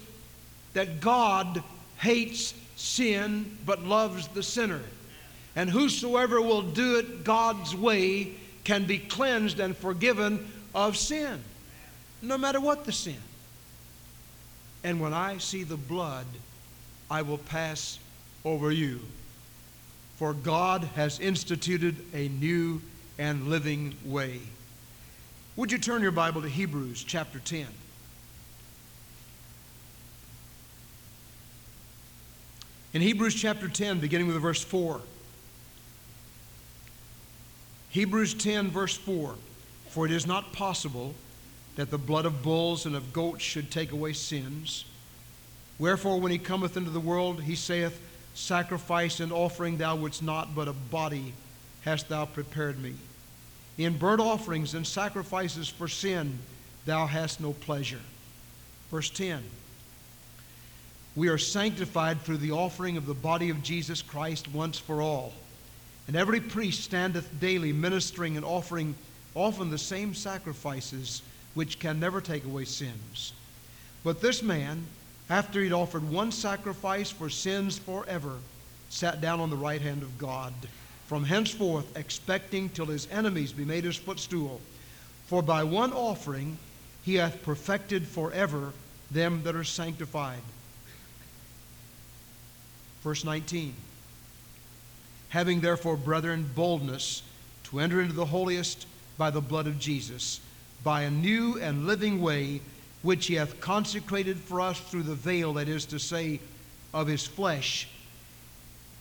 that 0.73 1.01
God 1.01 1.63
hates 1.97 2.53
sin 2.75 3.57
but 3.65 3.83
loves 3.83 4.27
the 4.29 4.43
sinner. 4.43 4.81
And 5.55 5.69
whosoever 5.69 6.39
will 6.39 6.61
do 6.61 6.99
it 6.99 7.23
God's 7.23 7.75
way 7.75 8.35
can 8.63 8.85
be 8.85 8.99
cleansed 8.99 9.59
and 9.59 9.75
forgiven 9.75 10.47
of 10.75 10.95
sin, 10.95 11.41
no 12.21 12.37
matter 12.37 12.61
what 12.61 12.85
the 12.85 12.91
sin. 12.91 13.17
And 14.83 15.01
when 15.01 15.13
I 15.13 15.39
see 15.39 15.63
the 15.63 15.75
blood, 15.75 16.27
I 17.09 17.23
will 17.23 17.39
pass 17.39 17.97
over 18.45 18.71
you. 18.71 18.99
For 20.17 20.33
God 20.33 20.83
has 20.95 21.19
instituted 21.19 21.95
a 22.13 22.27
new 22.27 22.79
and 23.17 23.47
living 23.47 23.95
way. 24.05 24.39
Would 25.59 25.73
you 25.73 25.77
turn 25.77 26.01
your 26.01 26.11
Bible 26.11 26.41
to 26.41 26.47
Hebrews 26.47 27.03
chapter 27.03 27.37
10? 27.37 27.67
In 32.93 33.01
Hebrews 33.01 33.35
chapter 33.35 33.67
10, 33.67 33.99
beginning 33.99 34.27
with 34.27 34.37
verse 34.37 34.63
4. 34.63 35.01
Hebrews 37.89 38.35
10, 38.35 38.69
verse 38.69 38.95
4 38.95 39.35
For 39.89 40.05
it 40.05 40.13
is 40.13 40.25
not 40.25 40.53
possible 40.53 41.13
that 41.75 41.91
the 41.91 41.97
blood 41.97 42.25
of 42.25 42.41
bulls 42.41 42.85
and 42.85 42.95
of 42.95 43.11
goats 43.11 43.43
should 43.43 43.69
take 43.69 43.91
away 43.91 44.13
sins. 44.13 44.85
Wherefore, 45.77 46.21
when 46.21 46.31
he 46.31 46.37
cometh 46.37 46.77
into 46.77 46.89
the 46.89 47.01
world, 47.01 47.41
he 47.43 47.55
saith, 47.55 47.99
Sacrifice 48.33 49.19
and 49.19 49.33
offering 49.33 49.75
thou 49.75 49.97
wouldst 49.97 50.23
not, 50.23 50.55
but 50.55 50.69
a 50.69 50.73
body 50.73 51.33
hast 51.81 52.07
thou 52.07 52.23
prepared 52.23 52.81
me. 52.81 52.93
In 53.79 53.97
burnt 53.97 54.19
offerings 54.19 54.73
and 54.73 54.85
sacrifices 54.85 55.69
for 55.69 55.87
sin 55.87 56.37
thou 56.85 57.07
hast 57.07 57.39
no 57.39 57.53
pleasure. 57.53 58.01
Verse 58.91 59.09
10 59.09 59.41
We 61.15 61.29
are 61.29 61.37
sanctified 61.37 62.21
through 62.21 62.37
the 62.37 62.51
offering 62.51 62.97
of 62.97 63.05
the 63.05 63.13
body 63.13 63.49
of 63.49 63.63
Jesus 63.63 64.01
Christ 64.01 64.51
once 64.51 64.77
for 64.77 65.01
all. 65.01 65.31
And 66.07 66.17
every 66.17 66.41
priest 66.41 66.83
standeth 66.83 67.39
daily 67.39 67.71
ministering 67.71 68.35
and 68.35 68.45
offering 68.45 68.95
often 69.33 69.69
the 69.69 69.77
same 69.77 70.13
sacrifices 70.13 71.21
which 71.53 71.79
can 71.79 72.01
never 72.01 72.19
take 72.19 72.43
away 72.43 72.65
sins. 72.65 73.31
But 74.03 74.19
this 74.19 74.43
man, 74.43 74.87
after 75.29 75.61
he'd 75.61 75.71
offered 75.71 76.09
one 76.09 76.33
sacrifice 76.33 77.11
for 77.11 77.29
sins 77.29 77.77
forever, 77.77 78.39
sat 78.89 79.21
down 79.21 79.39
on 79.39 79.49
the 79.49 79.55
right 79.55 79.81
hand 79.81 80.01
of 80.01 80.17
God, 80.17 80.53
from 81.09 81.23
henceforth 81.23 81.97
expecting 81.97 82.69
till 82.69 82.85
his 82.85 83.07
enemies 83.11 83.51
be 83.51 83.65
made 83.65 83.83
his 83.83 83.95
footstool. 83.95 84.61
For 85.25 85.41
by 85.41 85.63
one 85.63 85.91
offering 85.91 86.59
he 87.03 87.15
hath 87.15 87.41
perfected 87.41 88.07
forever 88.07 88.73
them 89.09 89.41
that 89.41 89.55
are 89.55 89.63
sanctified. 89.63 90.37
Verse 93.01 93.25
19 93.25 93.73
Having 95.29 95.61
therefore, 95.61 95.97
brethren, 95.97 96.47
boldness 96.53 97.23
to 97.63 97.79
enter 97.79 98.01
into 98.01 98.13
the 98.13 98.25
holiest 98.25 98.85
by 99.17 99.31
the 99.31 99.41
blood 99.41 99.65
of 99.65 99.79
Jesus, 99.79 100.41
by 100.83 101.01
a 101.01 101.09
new 101.09 101.59
and 101.59 101.87
living 101.87 102.21
way, 102.21 102.61
which 103.01 103.25
he 103.25 103.33
hath 103.33 103.59
consecrated 103.59 104.37
for 104.37 104.61
us 104.61 104.79
through 104.79 105.03
the 105.03 105.15
veil, 105.15 105.53
that 105.53 105.67
is 105.67 105.85
to 105.85 105.97
say, 105.97 106.39
of 106.93 107.07
his 107.07 107.25
flesh. 107.25 107.87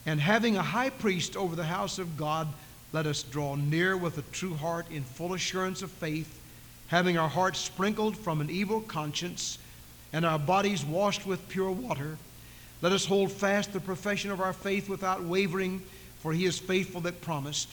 And 0.08 0.18
having 0.18 0.56
a 0.56 0.62
high 0.62 0.88
priest 0.88 1.36
over 1.36 1.54
the 1.54 1.64
house 1.64 1.98
of 1.98 2.16
God, 2.16 2.48
let 2.94 3.04
us 3.04 3.22
draw 3.22 3.56
near 3.56 3.94
with 3.94 4.16
a 4.16 4.22
true 4.32 4.54
heart 4.54 4.86
in 4.90 5.04
full 5.04 5.34
assurance 5.34 5.82
of 5.82 5.90
faith, 5.90 6.40
having 6.86 7.18
our 7.18 7.28
hearts 7.28 7.58
sprinkled 7.58 8.16
from 8.16 8.40
an 8.40 8.48
evil 8.48 8.80
conscience 8.80 9.58
and 10.14 10.24
our 10.24 10.38
bodies 10.38 10.82
washed 10.82 11.26
with 11.26 11.46
pure 11.50 11.70
water. 11.70 12.16
Let 12.80 12.92
us 12.92 13.04
hold 13.04 13.30
fast 13.30 13.74
the 13.74 13.80
profession 13.80 14.30
of 14.30 14.40
our 14.40 14.54
faith 14.54 14.88
without 14.88 15.24
wavering 15.24 15.82
for 16.20 16.32
he 16.32 16.46
is 16.46 16.58
faithful 16.58 17.02
that 17.02 17.20
promised. 17.20 17.68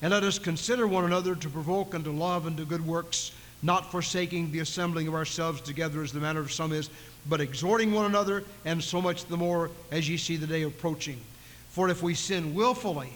And 0.00 0.12
let 0.12 0.22
us 0.22 0.38
consider 0.38 0.86
one 0.86 1.04
another 1.04 1.34
to 1.34 1.48
provoke 1.48 1.92
unto 1.92 2.12
love 2.12 2.46
and 2.46 2.56
to 2.56 2.64
good 2.64 2.86
works, 2.86 3.32
not 3.64 3.90
forsaking 3.90 4.52
the 4.52 4.60
assembling 4.60 5.08
of 5.08 5.14
ourselves 5.14 5.60
together 5.60 6.04
as 6.04 6.12
the 6.12 6.20
manner 6.20 6.38
of 6.38 6.52
some 6.52 6.72
is, 6.72 6.88
but 7.28 7.40
exhorting 7.40 7.90
one 7.90 8.06
another, 8.06 8.44
and 8.64 8.80
so 8.80 9.02
much 9.02 9.24
the 9.24 9.36
more 9.36 9.72
as 9.90 10.08
ye 10.08 10.16
see 10.16 10.36
the 10.36 10.46
day 10.46 10.62
approaching. 10.62 11.18
For 11.74 11.88
if 11.88 12.04
we 12.04 12.14
sin 12.14 12.54
wilfully, 12.54 13.10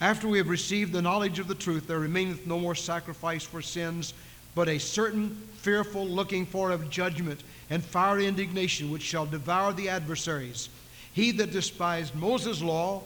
after 0.00 0.26
we 0.26 0.38
have 0.38 0.48
received 0.48 0.90
the 0.90 1.02
knowledge 1.02 1.38
of 1.38 1.48
the 1.48 1.54
truth, 1.54 1.86
there 1.86 1.98
remaineth 1.98 2.46
no 2.46 2.58
more 2.58 2.74
sacrifice 2.74 3.44
for 3.44 3.60
sins, 3.60 4.14
but 4.54 4.70
a 4.70 4.78
certain 4.78 5.36
fearful 5.58 6.08
looking 6.08 6.46
for 6.46 6.70
of 6.70 6.88
judgment 6.88 7.42
and 7.68 7.84
fiery 7.84 8.26
indignation 8.26 8.90
which 8.90 9.02
shall 9.02 9.26
devour 9.26 9.74
the 9.74 9.90
adversaries. 9.90 10.70
He 11.12 11.30
that 11.32 11.52
despised 11.52 12.14
Moses' 12.14 12.62
law, 12.62 13.02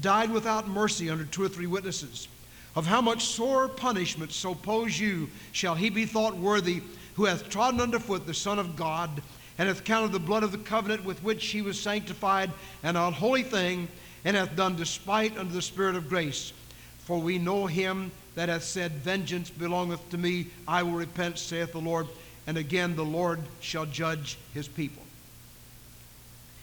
died 0.00 0.30
without 0.30 0.68
mercy 0.68 1.10
under 1.10 1.24
two 1.24 1.42
or 1.42 1.48
three 1.48 1.66
witnesses. 1.66 2.28
Of 2.76 2.86
how 2.86 3.00
much 3.00 3.24
sore 3.24 3.66
punishment, 3.66 4.30
suppose 4.30 5.00
you, 5.00 5.30
shall 5.50 5.74
he 5.74 5.90
be 5.90 6.06
thought 6.06 6.36
worthy 6.36 6.82
who 7.16 7.24
hath 7.24 7.48
trodden 7.48 7.80
under 7.80 7.98
foot 7.98 8.24
the 8.24 8.34
Son 8.34 8.60
of 8.60 8.76
God, 8.76 9.20
and 9.58 9.66
hath 9.66 9.82
counted 9.82 10.12
the 10.12 10.20
blood 10.20 10.44
of 10.44 10.52
the 10.52 10.58
covenant 10.58 11.04
with 11.04 11.24
which 11.24 11.44
he 11.46 11.60
was 11.60 11.80
sanctified 11.80 12.52
an 12.84 12.94
unholy 12.94 13.42
thing, 13.42 13.88
and 14.24 14.36
hath 14.36 14.56
done 14.56 14.76
despite 14.76 15.36
unto 15.36 15.52
the 15.52 15.62
Spirit 15.62 15.96
of 15.96 16.08
grace? 16.08 16.52
For 17.00 17.18
we 17.18 17.38
know 17.38 17.66
him 17.66 18.10
that 18.34 18.48
hath 18.48 18.64
said, 18.64 18.92
Vengeance 18.92 19.50
belongeth 19.50 20.10
to 20.10 20.18
me, 20.18 20.48
I 20.66 20.82
will 20.82 20.92
repent, 20.92 21.38
saith 21.38 21.72
the 21.72 21.80
Lord. 21.80 22.06
And 22.46 22.56
again, 22.56 22.96
the 22.96 23.04
Lord 23.04 23.40
shall 23.60 23.86
judge 23.86 24.38
his 24.54 24.68
people. 24.68 25.02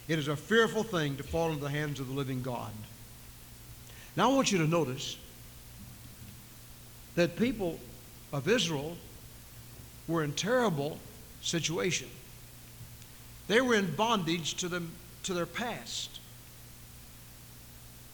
It 0.08 0.20
is 0.20 0.28
a 0.28 0.36
fearful 0.36 0.84
thing 0.84 1.18
to 1.18 1.24
fall 1.24 1.50
into 1.50 1.62
the 1.62 1.70
hands 1.70 2.00
of 2.00 2.08
the 2.08 2.14
living 2.14 2.42
God. 2.42 2.72
Now, 4.16 4.30
I 4.30 4.34
want 4.34 4.52
you 4.52 4.60
to 4.60 4.68
notice 4.68 5.18
that 7.16 7.38
people 7.38 7.80
of 8.32 8.48
Israel 8.48 8.98
were 10.08 10.24
in 10.24 10.34
terrible 10.34 11.00
situation. 11.42 12.08
They 13.48 13.62
were 13.62 13.76
in 13.76 13.96
bondage 13.96 14.56
to, 14.56 14.68
them, 14.68 14.92
to 15.24 15.34
their 15.34 15.46
past. 15.46 16.15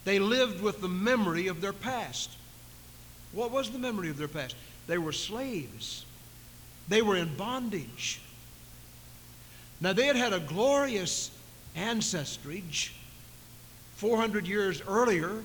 They 0.03 0.20
lived 0.20 0.62
with 0.62 0.81
the 0.81 0.88
memory 0.88 1.48
of 1.48 1.62
their 1.62 1.74
past. 1.74 2.31
What 3.31 3.51
was 3.51 3.70
the 3.70 3.79
memory 3.79 4.10
of 4.10 4.17
their 4.17 4.27
past? 4.27 4.55
They 4.88 4.98
were 4.98 5.12
slaves. 5.12 6.05
They 6.88 7.01
were 7.01 7.15
in 7.15 7.36
bondage. 7.36 8.20
Now, 9.79 9.93
they 9.93 10.08
had 10.08 10.15
had 10.15 10.34
a 10.34 10.39
glorious 10.39 11.31
ancestry 11.75 12.63
400 13.96 14.48
years 14.48 14.81
earlier 14.88 15.43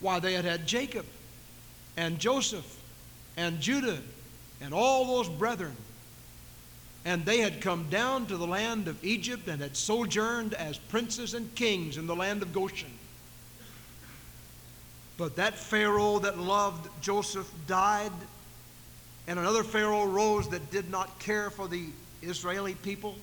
why, 0.00 0.18
they 0.18 0.32
had 0.32 0.44
had 0.44 0.66
Jacob 0.66 1.04
and 1.96 2.18
Joseph 2.18 2.78
and 3.36 3.60
Judah 3.60 3.98
and 4.60 4.72
all 4.72 5.04
those 5.04 5.28
brethren. 5.28 5.76
And 7.04 7.24
they 7.24 7.38
had 7.38 7.60
come 7.60 7.88
down 7.88 8.26
to 8.26 8.36
the 8.36 8.46
land 8.46 8.86
of 8.86 9.02
Egypt 9.04 9.48
and 9.48 9.62
had 9.62 9.76
sojourned 9.76 10.52
as 10.54 10.76
princes 10.76 11.34
and 11.34 11.54
kings 11.54 11.96
in 11.96 12.06
the 12.06 12.16
land 12.16 12.42
of 12.42 12.52
Goshen. 12.52 12.92
But 15.16 15.36
that 15.36 15.58
Pharaoh 15.58 16.18
that 16.20 16.38
loved 16.38 16.88
Joseph 17.02 17.50
died, 17.66 18.12
and 19.26 19.38
another 19.38 19.62
Pharaoh 19.62 20.04
rose 20.04 20.48
that 20.48 20.70
did 20.70 20.90
not 20.90 21.18
care 21.18 21.50
for 21.50 21.68
the 21.68 21.86
Israeli 22.22 22.74
people. 22.74 23.16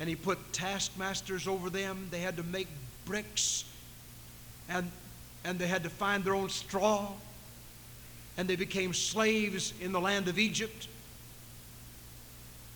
And 0.00 0.08
he 0.08 0.14
put 0.14 0.52
taskmasters 0.52 1.48
over 1.48 1.70
them. 1.70 2.08
They 2.10 2.20
had 2.20 2.36
to 2.36 2.42
make 2.44 2.68
bricks, 3.04 3.64
and, 4.68 4.90
and 5.44 5.58
they 5.58 5.66
had 5.66 5.82
to 5.84 5.90
find 5.90 6.24
their 6.24 6.34
own 6.34 6.50
straw. 6.50 7.08
And 8.36 8.48
they 8.48 8.56
became 8.56 8.94
slaves 8.94 9.74
in 9.80 9.90
the 9.90 10.00
land 10.00 10.28
of 10.28 10.38
Egypt. 10.38 10.86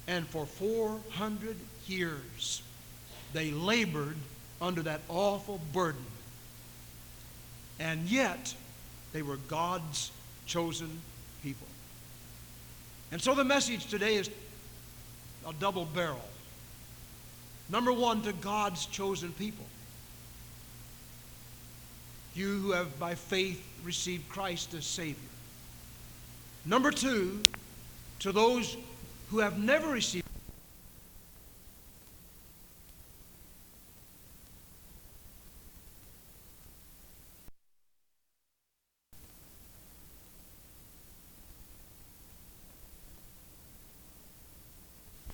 And 0.06 0.26
for 0.26 0.46
400 0.46 1.56
years, 1.86 2.62
they 3.32 3.50
labored 3.50 4.16
under 4.60 4.82
that 4.82 5.00
awful 5.08 5.60
burden. 5.72 6.04
And 7.78 8.08
yet, 8.08 8.54
they 9.12 9.22
were 9.22 9.36
God's 9.48 10.10
chosen 10.46 11.00
people. 11.42 11.66
And 13.10 13.20
so 13.20 13.34
the 13.34 13.44
message 13.44 13.86
today 13.86 14.16
is 14.16 14.30
a 15.46 15.52
double 15.54 15.84
barrel. 15.84 16.20
Number 17.68 17.92
one, 17.92 18.22
to 18.22 18.32
God's 18.32 18.86
chosen 18.86 19.32
people. 19.32 19.64
You 22.34 22.58
who 22.58 22.72
have 22.72 22.98
by 22.98 23.14
faith 23.14 23.62
received 23.84 24.28
Christ 24.28 24.74
as 24.74 24.86
Savior. 24.86 25.16
Number 26.64 26.90
two, 26.90 27.44
to 28.20 28.32
those 28.32 28.76
who 29.32 29.38
have 29.38 29.58
never 29.58 29.88
received 29.88 30.26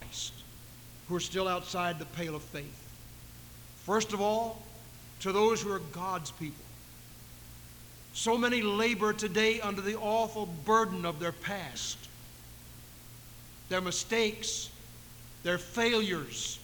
Christ, 0.00 0.32
who 1.08 1.16
are 1.16 1.20
still 1.20 1.48
outside 1.48 1.98
the 1.98 2.04
pale 2.04 2.36
of 2.36 2.42
faith. 2.42 2.66
First 3.84 4.12
of 4.12 4.20
all, 4.20 4.62
to 5.22 5.32
those 5.32 5.60
who 5.60 5.72
are 5.72 5.80
God's 5.80 6.30
people. 6.30 6.64
So 8.12 8.38
many 8.38 8.62
labor 8.62 9.12
today 9.12 9.60
under 9.60 9.80
the 9.80 9.96
awful 9.96 10.46
burden 10.64 11.04
of 11.04 11.18
their 11.18 11.32
past 11.32 12.07
their 13.68 13.80
mistakes, 13.80 14.70
their 15.42 15.58
failures, 15.58 16.58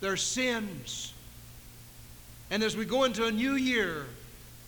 their 0.00 0.16
sins. 0.16 1.12
And 2.50 2.62
as 2.62 2.76
we 2.76 2.84
go 2.84 3.04
into 3.04 3.26
a 3.26 3.30
new 3.30 3.54
year, 3.54 4.06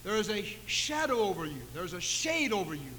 there 0.04 0.16
is 0.16 0.30
a 0.30 0.42
shadow 0.66 1.18
over 1.20 1.44
you, 1.44 1.62
there's 1.74 1.92
a 1.92 2.00
shade 2.00 2.52
over 2.52 2.74
you, 2.74 2.92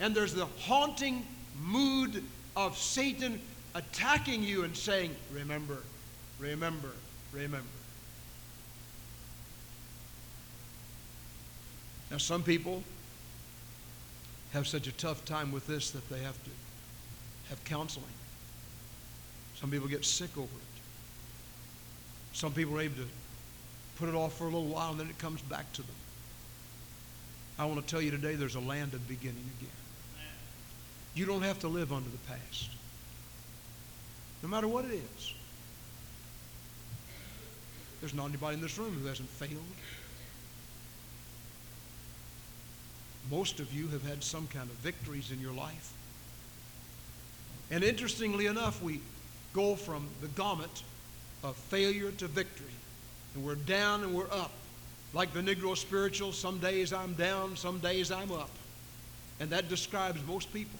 and 0.00 0.14
there's 0.14 0.34
the 0.34 0.46
haunting 0.60 1.26
mood 1.60 2.22
of 2.56 2.76
Satan 2.76 3.40
attacking 3.74 4.42
you 4.42 4.64
and 4.64 4.76
saying, 4.76 5.14
Remember, 5.32 5.78
remember, 6.38 6.90
remember. 7.32 7.66
Now, 12.10 12.18
some 12.18 12.42
people 12.42 12.82
have 14.52 14.68
such 14.68 14.86
a 14.86 14.92
tough 14.92 15.24
time 15.24 15.50
with 15.50 15.66
this 15.66 15.92
that 15.92 16.06
they 16.10 16.18
have 16.18 16.34
to 16.44 16.50
have 17.48 17.62
counseling. 17.64 18.06
Some 19.56 19.70
people 19.70 19.88
get 19.88 20.04
sick 20.04 20.36
over 20.36 20.44
it. 20.44 20.72
Some 22.32 22.52
people 22.52 22.76
are 22.76 22.80
able 22.80 22.96
to 22.96 23.08
put 23.98 24.08
it 24.08 24.14
off 24.14 24.36
for 24.36 24.44
a 24.44 24.46
little 24.46 24.66
while 24.66 24.90
and 24.90 25.00
then 25.00 25.08
it 25.08 25.18
comes 25.18 25.42
back 25.42 25.72
to 25.74 25.82
them. 25.82 25.94
I 27.58 27.66
want 27.66 27.80
to 27.80 27.86
tell 27.86 28.02
you 28.02 28.10
today 28.10 28.34
there's 28.34 28.54
a 28.54 28.60
land 28.60 28.94
of 28.94 29.06
beginning 29.06 29.44
again. 29.58 29.70
You 31.14 31.26
don't 31.26 31.42
have 31.42 31.60
to 31.60 31.68
live 31.68 31.92
under 31.92 32.08
the 32.08 32.18
past, 32.28 32.70
no 34.42 34.48
matter 34.48 34.66
what 34.66 34.86
it 34.86 34.92
is. 34.92 35.34
There's 38.00 38.14
not 38.14 38.30
anybody 38.30 38.56
in 38.56 38.62
this 38.62 38.78
room 38.78 38.98
who 39.00 39.06
hasn't 39.06 39.28
failed. 39.28 39.52
Most 43.30 43.60
of 43.60 43.72
you 43.72 43.86
have 43.88 44.02
had 44.02 44.24
some 44.24 44.48
kind 44.48 44.68
of 44.68 44.76
victories 44.76 45.30
in 45.30 45.40
your 45.40 45.52
life. 45.52 45.92
And 47.72 47.82
interestingly 47.82 48.46
enough, 48.46 48.82
we 48.82 49.00
go 49.54 49.74
from 49.74 50.06
the 50.20 50.28
gamut 50.28 50.82
of 51.42 51.56
failure 51.56 52.10
to 52.12 52.28
victory. 52.28 52.66
And 53.34 53.44
we're 53.44 53.54
down 53.54 54.04
and 54.04 54.14
we're 54.14 54.30
up. 54.30 54.52
Like 55.14 55.32
the 55.32 55.40
Negro 55.40 55.76
spiritual, 55.76 56.32
some 56.32 56.58
days 56.58 56.92
I'm 56.92 57.14
down, 57.14 57.56
some 57.56 57.78
days 57.78 58.12
I'm 58.12 58.30
up. 58.30 58.50
And 59.40 59.48
that 59.50 59.70
describes 59.70 60.20
most 60.26 60.52
people. 60.52 60.78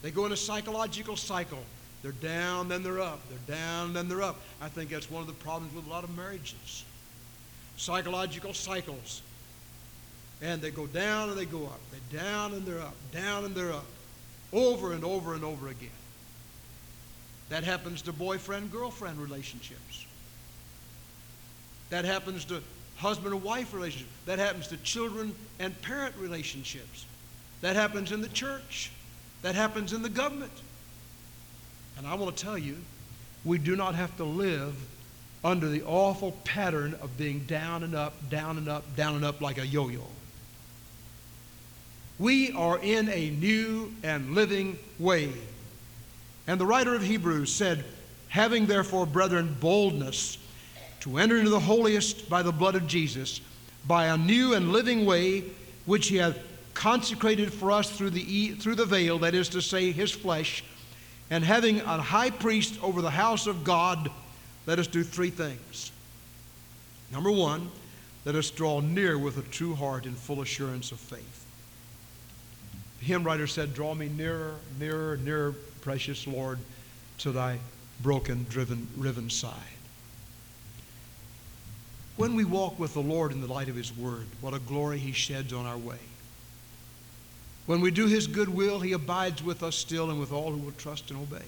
They 0.00 0.10
go 0.10 0.24
in 0.24 0.32
a 0.32 0.36
psychological 0.36 1.14
cycle. 1.14 1.62
They're 2.02 2.12
down, 2.12 2.68
then 2.68 2.82
they're 2.82 3.00
up. 3.00 3.20
They're 3.28 3.56
down, 3.56 3.92
then 3.92 4.08
they're 4.08 4.22
up. 4.22 4.40
I 4.62 4.68
think 4.68 4.88
that's 4.88 5.10
one 5.10 5.20
of 5.20 5.26
the 5.26 5.34
problems 5.34 5.74
with 5.74 5.86
a 5.86 5.90
lot 5.90 6.04
of 6.04 6.16
marriages. 6.16 6.84
Psychological 7.76 8.54
cycles. 8.54 9.20
And 10.40 10.62
they 10.62 10.70
go 10.70 10.86
down 10.86 11.28
and 11.28 11.36
they 11.36 11.44
go 11.44 11.64
up. 11.64 11.80
They're 11.90 12.22
down 12.22 12.54
and 12.54 12.64
they're 12.64 12.80
up. 12.80 12.94
Down 13.12 13.44
and 13.44 13.54
they're 13.54 13.72
up. 13.72 13.86
Over 14.52 14.92
and 14.94 15.04
over 15.04 15.34
and 15.34 15.44
over 15.44 15.68
again. 15.68 15.90
That 17.48 17.64
happens 17.64 18.02
to 18.02 18.12
boyfriend 18.12 18.70
girlfriend 18.70 19.20
relationships. 19.20 20.06
That 21.90 22.04
happens 22.04 22.44
to 22.46 22.62
husband 22.96 23.34
and 23.34 23.42
wife 23.42 23.72
relationships. 23.72 24.12
That 24.26 24.38
happens 24.38 24.68
to 24.68 24.76
children 24.78 25.34
and 25.58 25.80
parent 25.82 26.14
relationships. 26.18 27.06
That 27.60 27.76
happens 27.76 28.12
in 28.12 28.20
the 28.20 28.28
church. 28.28 28.90
That 29.42 29.54
happens 29.54 29.92
in 29.92 30.02
the 30.02 30.08
government. 30.08 30.52
And 31.96 32.06
I 32.06 32.14
want 32.14 32.36
to 32.36 32.44
tell 32.44 32.58
you, 32.58 32.76
we 33.44 33.58
do 33.58 33.76
not 33.76 33.94
have 33.94 34.16
to 34.18 34.24
live 34.24 34.74
under 35.44 35.68
the 35.68 35.82
awful 35.82 36.32
pattern 36.44 36.94
of 37.00 37.16
being 37.16 37.40
down 37.40 37.82
and 37.82 37.94
up, 37.94 38.14
down 38.28 38.58
and 38.58 38.68
up, 38.68 38.96
down 38.96 39.14
and 39.14 39.24
up 39.24 39.40
like 39.40 39.58
a 39.58 39.66
yo 39.66 39.88
yo. 39.88 40.02
We 42.18 42.50
are 42.52 42.78
in 42.78 43.08
a 43.08 43.30
new 43.30 43.92
and 44.02 44.34
living 44.34 44.76
way. 44.98 45.32
And 46.48 46.58
the 46.58 46.66
writer 46.66 46.94
of 46.94 47.02
Hebrews 47.02 47.52
said, 47.52 47.84
Having 48.30 48.66
therefore, 48.66 49.06
brethren, 49.06 49.56
boldness 49.60 50.38
to 51.00 51.18
enter 51.18 51.36
into 51.36 51.50
the 51.50 51.60
holiest 51.60 52.28
by 52.28 52.42
the 52.42 52.52
blood 52.52 52.74
of 52.74 52.86
Jesus, 52.86 53.40
by 53.86 54.06
a 54.06 54.16
new 54.16 54.54
and 54.54 54.72
living 54.72 55.06
way 55.06 55.44
which 55.84 56.08
he 56.08 56.16
hath 56.16 56.38
consecrated 56.74 57.52
for 57.52 57.70
us 57.70 57.90
through 57.90 58.10
the, 58.10 58.52
through 58.52 58.74
the 58.74 58.86
veil, 58.86 59.18
that 59.18 59.34
is 59.34 59.50
to 59.50 59.60
say, 59.60 59.92
his 59.92 60.10
flesh, 60.10 60.64
and 61.30 61.44
having 61.44 61.80
a 61.80 61.98
high 61.98 62.30
priest 62.30 62.82
over 62.82 63.02
the 63.02 63.10
house 63.10 63.46
of 63.46 63.62
God, 63.62 64.10
let 64.66 64.78
us 64.78 64.86
do 64.86 65.02
three 65.02 65.30
things. 65.30 65.92
Number 67.12 67.30
one, 67.30 67.70
let 68.24 68.34
us 68.34 68.50
draw 68.50 68.80
near 68.80 69.18
with 69.18 69.36
a 69.38 69.42
true 69.42 69.74
heart 69.74 70.06
and 70.06 70.16
full 70.16 70.40
assurance 70.40 70.92
of 70.92 70.98
faith. 70.98 71.46
The 73.00 73.06
hymn 73.06 73.24
writer 73.24 73.46
said, 73.46 73.74
Draw 73.74 73.94
me 73.94 74.08
nearer, 74.08 74.54
nearer, 74.78 75.16
nearer, 75.18 75.54
precious 75.80 76.26
Lord, 76.26 76.58
to 77.18 77.32
thy 77.32 77.58
broken, 78.02 78.46
driven, 78.48 78.86
riven 78.96 79.30
side. 79.30 79.54
When 82.16 82.34
we 82.34 82.44
walk 82.44 82.78
with 82.78 82.94
the 82.94 83.00
Lord 83.00 83.32
in 83.32 83.40
the 83.40 83.46
light 83.46 83.68
of 83.68 83.76
his 83.76 83.96
word, 83.96 84.26
what 84.40 84.54
a 84.54 84.58
glory 84.58 84.98
he 84.98 85.12
sheds 85.12 85.52
on 85.52 85.66
our 85.66 85.78
way. 85.78 85.98
When 87.66 87.80
we 87.80 87.90
do 87.90 88.06
his 88.06 88.26
good 88.26 88.48
will, 88.48 88.80
he 88.80 88.92
abides 88.92 89.42
with 89.42 89.62
us 89.62 89.76
still 89.76 90.10
and 90.10 90.18
with 90.18 90.32
all 90.32 90.50
who 90.50 90.58
will 90.58 90.72
trust 90.72 91.10
and 91.10 91.20
obey. 91.20 91.44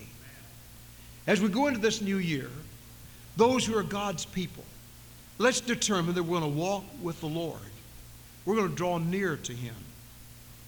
As 1.27 1.41
we 1.41 1.49
go 1.49 1.67
into 1.67 1.81
this 1.81 2.01
new 2.01 2.19
year, 2.19 2.51
those 3.37 3.65
who 3.65 3.77
are 3.77 3.83
God's 3.83 4.27
people, 4.27 4.65
let's 5.39 5.61
determine 5.61 6.15
that 6.15 6.23
we're 6.23 6.41
going 6.41 6.53
to 6.53 6.59
walk 6.59 6.85
with 7.03 7.21
the 7.21 7.27
Lord. 7.27 7.59
We're 8.45 8.57
going 8.57 8.69
to 8.69 8.75
draw 8.75 8.99
near 8.99 9.37
to 9.37 9.53
him 9.53 9.75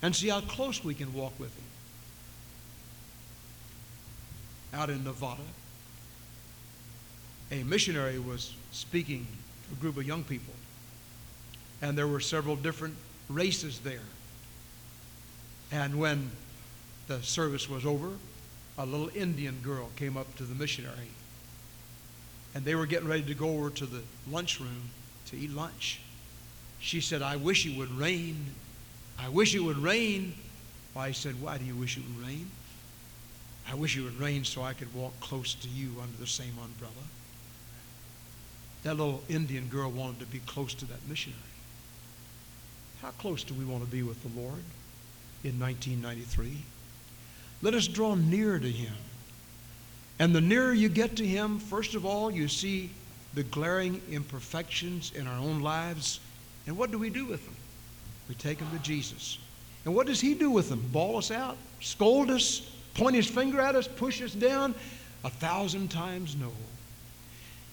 and 0.03 0.17
see 0.17 0.29
how 0.29 0.41
close 0.41 0.83
we 0.83 0.95
can 0.95 1.13
walk 1.15 1.39
with 1.39 1.55
him. 1.57 1.62
Out 4.73 4.89
in 4.89 5.05
Nevada, 5.05 5.43
a 7.51 7.63
missionary 7.65 8.19
was 8.19 8.55
speaking 8.71 9.27
to 9.69 9.75
a 9.75 9.81
group 9.81 9.99
of 9.99 10.07
young 10.07 10.25
people, 10.25 10.55
and 11.83 11.97
there 11.97 12.09
were 12.09 12.21
several 12.21 12.57
different 12.57 12.95
races 13.29 13.81
there. 13.81 14.01
And 15.71 15.99
when 15.99 16.31
the 17.09 17.23
service 17.23 17.69
was 17.69 17.85
over, 17.85 18.11
a 18.79 18.87
little 18.87 19.11
Indian 19.15 19.59
girl 19.63 19.91
came 19.97 20.17
up 20.17 20.35
to 20.37 20.45
the 20.45 20.55
missionary, 20.55 21.11
and 22.55 22.65
they 22.65 22.75
were 22.75 22.87
getting 22.87 23.09
ready 23.09 23.25
to 23.25 23.35
go 23.35 23.51
over 23.51 23.71
to 23.71 23.87
the 23.87 24.03
lunchroom 24.31 24.91
to 25.27 25.37
eat 25.37 25.51
lunch. 25.51 26.01
She 26.81 27.01
said, 27.01 27.23
I 27.23 27.37
wish 27.37 27.67
it 27.67 27.77
would 27.77 27.91
rain. 27.93 28.55
I 29.19 29.29
wish 29.29 29.55
it 29.55 29.61
would 29.61 29.79
rain. 29.79 30.35
Why, 30.95 31.09
he 31.09 31.15
said, 31.15 31.41
Why 31.41 31.59
do 31.59 31.65
you 31.65 31.77
wish 31.77 31.97
it 31.97 32.03
would 32.03 32.27
rain? 32.27 32.51
I 33.71 33.75
wish 33.75 33.97
it 33.97 34.03
would 34.03 34.19
rain 34.19 34.45
so 34.45 34.63
I 34.63 34.73
could 34.73 34.93
walk 34.95 35.19
close 35.21 35.55
to 35.55 35.69
you 35.69 35.91
under 36.01 36.17
the 36.19 36.27
same 36.27 36.55
umbrella. 36.63 36.93
That 38.83 38.97
little 38.97 39.23
Indian 39.29 39.69
girl 39.69 39.91
wanted 39.91 40.21
to 40.21 40.27
be 40.27 40.41
close 40.41 40.75
to 40.75 40.85
that 40.87 41.09
missionary. 41.09 41.41
How 43.01 43.11
close 43.11 43.45
do 43.45 43.55
we 43.55 43.65
want 43.65 43.85
to 43.85 43.91
be 43.91 44.03
with 44.03 44.23
the 44.23 44.41
Lord 44.41 44.63
in 45.45 45.59
1993? 45.59 46.59
Let 47.63 47.75
us 47.75 47.87
draw 47.87 48.15
near 48.15 48.59
to 48.59 48.71
Him. 48.71 48.95
And 50.19 50.35
the 50.35 50.41
nearer 50.41 50.73
you 50.73 50.89
get 50.89 51.17
to 51.17 51.27
Him, 51.27 51.59
first 51.59 51.95
of 51.95 52.05
all, 52.05 52.31
you 52.31 52.49
see 52.49 52.91
the 53.35 53.43
glaring 53.45 54.01
imperfections 54.11 55.13
in 55.15 55.27
our 55.27 55.39
own 55.39 55.61
lives. 55.61 56.21
And 56.67 56.77
what 56.77 56.91
do 56.91 56.99
we 56.99 57.11
do 57.11 57.25
with 57.25 57.45
them? 57.45 57.57
We 58.29 58.35
take 58.35 58.59
them 58.59 58.71
to 58.71 58.79
Jesus. 58.83 59.39
And 59.85 59.95
what 59.95 60.07
does 60.07 60.21
He 60.21 60.35
do 60.35 60.51
with 60.51 60.69
them? 60.69 60.85
Bawl 60.93 61.17
us 61.19 61.31
out? 61.31 61.57
Scold 61.81 62.31
us? 62.31 62.69
Point 62.95 63.17
His 63.17 63.29
finger 63.29 63.61
at 63.61 63.75
us? 63.75 63.89
Push 63.89 64.23
us 64.23 64.33
down? 64.33 64.75
A 65.25 65.31
thousand 65.31 65.91
times 65.91 66.37
no. 66.37 66.53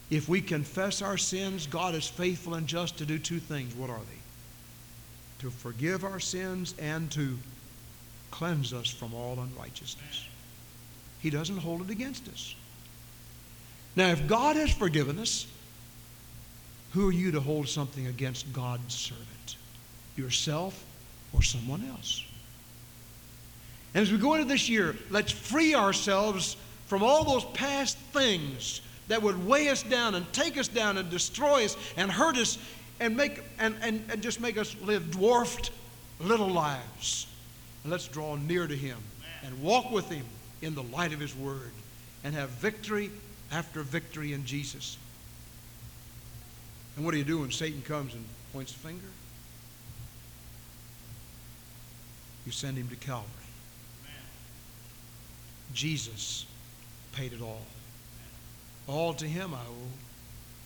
If 0.09 0.27
we 0.27 0.41
confess 0.41 1.01
our 1.01 1.17
sins, 1.17 1.67
God 1.67 1.93
is 1.93 2.07
faithful 2.07 2.55
and 2.55 2.67
just 2.67 2.97
to 2.97 3.05
do 3.05 3.19
two 3.19 3.39
things. 3.39 3.75
What 3.75 3.89
are 3.89 3.99
they? 3.99 5.43
To 5.43 5.51
forgive 5.51 6.03
our 6.03 6.19
sins 6.19 6.73
and 6.79 7.11
to 7.11 7.37
cleanse 8.31 8.73
us 8.73 8.87
from 8.87 9.13
all 9.13 9.39
unrighteousness. 9.39 10.25
He 11.19 11.29
doesn't 11.29 11.57
hold 11.57 11.81
it 11.81 11.89
against 11.89 12.27
us. 12.29 12.55
Now, 13.95 14.09
if 14.09 14.27
God 14.27 14.55
has 14.55 14.71
forgiven 14.71 15.19
us, 15.19 15.45
who 16.91 17.09
are 17.09 17.13
you 17.13 17.31
to 17.31 17.41
hold 17.41 17.67
something 17.67 18.07
against 18.07 18.51
God's 18.53 18.93
servant? 18.95 19.57
Yourself 20.15 20.83
or 21.33 21.43
someone 21.43 21.87
else? 21.89 22.23
And 23.93 24.03
as 24.03 24.11
we 24.11 24.17
go 24.17 24.35
into 24.35 24.47
this 24.47 24.69
year, 24.69 24.95
let's 25.09 25.31
free 25.31 25.73
ourselves 25.73 26.55
from 26.85 27.03
all 27.03 27.23
those 27.23 27.45
past 27.53 27.97
things 28.13 28.81
that 29.07 29.21
would 29.21 29.47
weigh 29.47 29.69
us 29.69 29.83
down 29.83 30.15
and 30.15 30.31
take 30.31 30.57
us 30.57 30.67
down 30.67 30.97
and 30.97 31.09
destroy 31.09 31.65
us 31.65 31.75
and 31.97 32.11
hurt 32.11 32.37
us 32.37 32.57
and 32.99 33.17
make 33.17 33.41
and, 33.57 33.75
and, 33.81 34.03
and 34.11 34.21
just 34.21 34.39
make 34.39 34.57
us 34.57 34.75
live 34.81 35.11
dwarfed 35.11 35.71
little 36.19 36.49
lives. 36.49 37.27
And 37.83 37.91
let's 37.91 38.07
draw 38.07 38.35
near 38.35 38.67
to 38.67 38.75
him 38.75 38.97
and 39.43 39.61
walk 39.61 39.91
with 39.91 40.09
him 40.09 40.25
in 40.61 40.75
the 40.75 40.83
light 40.83 41.13
of 41.13 41.19
his 41.19 41.35
word 41.35 41.71
and 42.23 42.35
have 42.35 42.49
victory 42.49 43.09
after 43.51 43.81
victory 43.81 44.33
in 44.33 44.45
Jesus. 44.45 44.97
And 46.95 47.05
what 47.05 47.11
do 47.11 47.17
you 47.17 47.23
do 47.23 47.39
when 47.39 47.51
Satan 47.51 47.81
comes 47.81 48.13
and 48.13 48.23
points 48.51 48.71
a 48.71 48.75
finger? 48.75 49.07
You 52.45 52.51
send 52.51 52.77
him 52.77 52.87
to 52.89 52.95
Calvary. 52.95 53.38
Jesus 55.73 56.45
paid 57.11 57.33
it 57.33 57.41
all. 57.41 57.65
All 58.87 59.13
to 59.15 59.25
him 59.25 59.53
I 59.53 59.57
owe. 59.57 59.91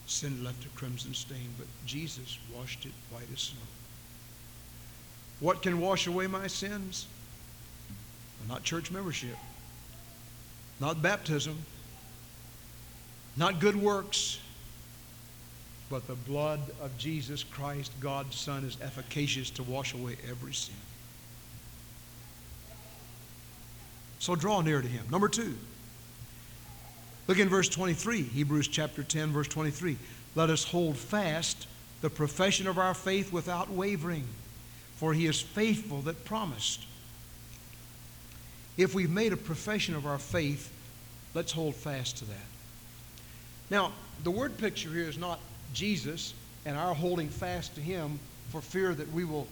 Sin 0.06 0.44
left 0.44 0.66
a 0.66 0.70
crimson 0.70 1.13
stain, 1.13 1.50
but 1.58 1.68
Jesus 1.86 2.38
washed 2.56 2.86
it 2.86 2.92
white 3.12 3.28
as 3.34 3.39
snow. 3.39 3.62
What 5.39 5.62
can 5.62 5.80
wash 5.80 6.08
away 6.08 6.28
my 6.28 6.48
sins? 6.48 7.08
Well, 8.39 8.56
not 8.56 8.63
church 8.63 8.92
membership, 8.92 9.36
not 10.80 11.02
baptism, 11.02 11.58
not 13.38 13.60
good 13.60 13.76
works, 13.76 14.39
but 15.89 16.08
the 16.08 16.16
blood 16.16 16.60
of 16.82 16.98
Jesus 16.98 17.44
Christ, 17.44 17.92
God's 18.00 18.36
Son, 18.36 18.63
is 18.63 18.78
efficacious 18.82 19.50
to 19.52 19.63
wash 19.63 19.94
away 19.94 20.18
every 20.30 20.54
sin. 20.54 20.76
So 24.24 24.38
draw 24.38 24.62
near 24.62 24.82
to 24.82 24.88
him. 24.88 25.06
Number 25.12 25.28
two, 25.28 25.54
look 27.28 27.40
in 27.40 27.50
verse 27.50 27.68
23, 27.68 28.22
Hebrews 28.22 28.70
chapter 28.70 29.04
10, 29.04 29.34
verse 29.34 29.50
23. 29.50 29.98
Let 30.36 30.50
us 30.50 30.64
hold 30.64 30.96
fast 30.96 31.68
the 32.00 32.10
profession 32.10 32.66
of 32.66 32.78
our 32.78 32.94
faith 32.94 33.34
without 33.34 33.70
wavering, 33.70 34.24
for 34.96 35.14
he 35.14 35.26
is 35.26 35.42
faithful 35.42 36.00
that 36.04 36.24
promised. 36.24 36.86
If 38.78 38.96
we've 38.96 39.10
made 39.10 39.34
a 39.34 39.38
profession 39.38 39.94
of 39.94 40.06
our 40.06 40.20
faith, 40.20 40.72
let's 41.34 41.52
hold 41.52 41.76
fast 41.76 42.16
to 42.20 42.26
that. 42.28 42.48
Now, 43.70 43.92
the 44.24 44.32
word 44.32 44.58
picture 44.58 44.90
here 44.90 45.10
is 45.10 45.18
not 45.18 45.42
Jesus 45.74 46.34
and 46.66 46.78
our 46.78 46.96
holding 46.96 47.28
fast 47.28 47.76
to 47.76 47.82
him 47.82 48.18
for 48.52 48.62
fear 48.62 48.94
that 48.96 49.12
we 49.12 49.26
will 49.26 49.50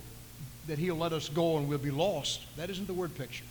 that 0.67 0.77
he'll 0.77 0.95
let 0.95 1.11
us 1.11 1.27
go 1.27 1.57
and 1.57 1.67
we'll 1.67 1.77
be 1.77 1.91
lost. 1.91 2.45
That 2.55 2.69
isn't 2.69 2.87
the 2.87 2.93
word 2.93 3.13
picture. 3.15 3.43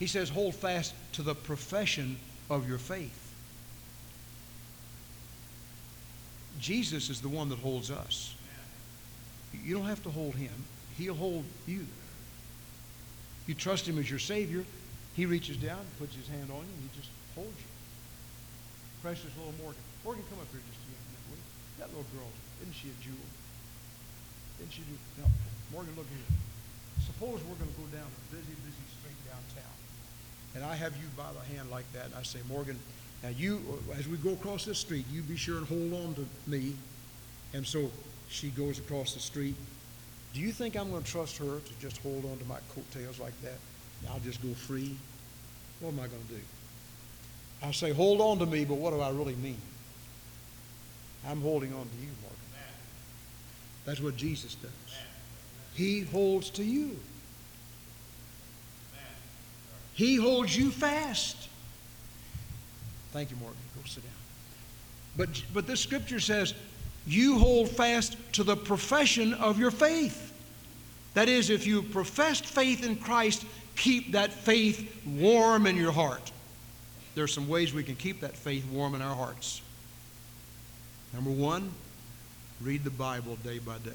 He 0.00 0.08
says 0.08 0.28
hold 0.30 0.56
fast 0.56 0.94
to 1.12 1.22
the 1.22 1.34
profession 1.34 2.16
of 2.48 2.66
your 2.68 2.78
faith. 2.78 3.32
Jesus 6.58 7.10
is 7.10 7.20
the 7.20 7.28
one 7.28 7.48
that 7.50 7.58
holds 7.58 7.90
us. 7.90 8.34
You 9.52 9.76
don't 9.76 9.86
have 9.86 10.02
to 10.04 10.10
hold 10.10 10.34
him. 10.34 10.52
He'll 10.96 11.14
hold 11.14 11.44
you. 11.66 11.86
You 13.46 13.54
trust 13.54 13.86
him 13.86 13.98
as 13.98 14.08
your 14.08 14.18
Savior. 14.18 14.64
He 15.16 15.26
reaches 15.26 15.56
down, 15.56 15.80
puts 15.98 16.14
his 16.14 16.28
hand 16.28 16.48
on 16.50 16.64
you, 16.64 16.72
and 16.80 16.82
he 16.88 16.90
just 16.96 17.10
holds 17.34 17.56
you. 17.60 17.70
Precious 19.02 19.32
little 19.36 19.54
Morgan. 19.60 19.84
Morgan, 20.04 20.24
come 20.28 20.40
up 20.40 20.48
here 20.52 20.64
just 20.64 20.80
a 20.80 20.88
minute, 20.92 21.24
will 21.28 21.40
you? 21.40 21.48
That 21.76 21.88
little 21.92 22.08
girl, 22.16 22.30
isn't 22.64 22.76
she 22.76 22.88
a 22.88 22.96
jewel? 23.04 23.28
Didn't 24.60 24.72
she 24.72 24.84
do? 24.84 24.96
No. 25.20 25.28
Morgan, 25.72 25.92
look 25.96 26.08
here. 26.08 26.28
Suppose 27.04 27.40
we're 27.48 27.56
going 27.56 27.72
to 27.72 27.80
go 27.80 27.88
down 27.96 28.08
a 28.08 28.22
busy, 28.28 28.52
busy 28.60 28.86
street 29.00 29.18
downtown, 29.24 29.76
and 30.54 30.64
I 30.64 30.74
have 30.74 30.96
you 30.96 31.06
by 31.16 31.32
the 31.32 31.54
hand 31.54 31.70
like 31.70 31.90
that, 31.92 32.06
and 32.06 32.14
I 32.14 32.22
say, 32.22 32.40
Morgan, 32.48 32.78
now 33.22 33.28
you, 33.28 33.60
as 33.98 34.08
we 34.08 34.16
go 34.16 34.30
across 34.30 34.64
this 34.64 34.78
street, 34.78 35.04
you 35.12 35.22
be 35.22 35.36
sure 35.36 35.58
and 35.58 35.66
hold 35.66 35.92
on 35.92 36.14
to 36.14 36.26
me. 36.50 36.74
And 37.52 37.66
so 37.66 37.90
she 38.28 38.48
goes 38.48 38.78
across 38.78 39.14
the 39.14 39.20
street. 39.20 39.54
Do 40.32 40.40
you 40.40 40.52
think 40.52 40.76
I'm 40.76 40.90
going 40.90 41.02
to 41.02 41.10
trust 41.10 41.36
her 41.38 41.58
to 41.58 41.80
just 41.80 41.98
hold 41.98 42.24
on 42.24 42.38
to 42.38 42.44
my 42.44 42.58
coattails 42.74 43.18
like 43.18 43.38
that? 43.42 43.58
I'll 44.08 44.20
just 44.20 44.42
go 44.42 44.54
free? 44.54 44.96
What 45.80 45.90
am 45.90 46.00
I 46.00 46.06
going 46.06 46.22
to 46.28 46.34
do? 46.34 46.40
I 47.62 47.72
say, 47.72 47.92
hold 47.92 48.20
on 48.20 48.38
to 48.38 48.46
me, 48.46 48.64
but 48.64 48.74
what 48.74 48.92
do 48.92 49.00
I 49.00 49.10
really 49.10 49.34
mean? 49.34 49.60
I'm 51.28 51.42
holding 51.42 51.74
on 51.74 51.82
to 51.82 51.96
you, 52.00 52.08
Morgan. 52.22 52.38
That's 53.84 54.00
what 54.00 54.16
Jesus 54.16 54.54
does. 54.54 54.70
He 55.74 56.00
holds 56.02 56.50
to 56.50 56.64
you. 56.64 56.98
He 59.94 60.16
holds 60.16 60.56
you 60.56 60.70
fast. 60.70 61.48
Thank 63.12 63.30
you, 63.30 63.36
Morgan. 63.36 63.58
Go 63.76 63.82
sit 63.86 64.02
down. 64.02 64.12
But, 65.16 65.42
but 65.52 65.66
this 65.66 65.80
scripture 65.80 66.20
says, 66.20 66.54
you 67.06 67.38
hold 67.38 67.68
fast 67.68 68.16
to 68.34 68.44
the 68.44 68.56
profession 68.56 69.34
of 69.34 69.58
your 69.58 69.70
faith. 69.70 70.32
That 71.14 71.28
is, 71.28 71.50
if 71.50 71.66
you 71.66 71.82
professed 71.82 72.46
faith 72.46 72.84
in 72.84 72.96
Christ, 72.96 73.44
keep 73.76 74.12
that 74.12 74.32
faith 74.32 75.04
warm 75.04 75.66
in 75.66 75.76
your 75.76 75.92
heart. 75.92 76.30
There 77.14 77.24
are 77.24 77.28
some 77.28 77.48
ways 77.48 77.74
we 77.74 77.82
can 77.82 77.96
keep 77.96 78.20
that 78.20 78.36
faith 78.36 78.64
warm 78.70 78.94
in 78.94 79.02
our 79.02 79.14
hearts. 79.14 79.60
Number 81.12 81.30
one, 81.30 81.72
read 82.60 82.84
the 82.84 82.90
Bible 82.90 83.36
day 83.42 83.58
by 83.58 83.78
day. 83.78 83.90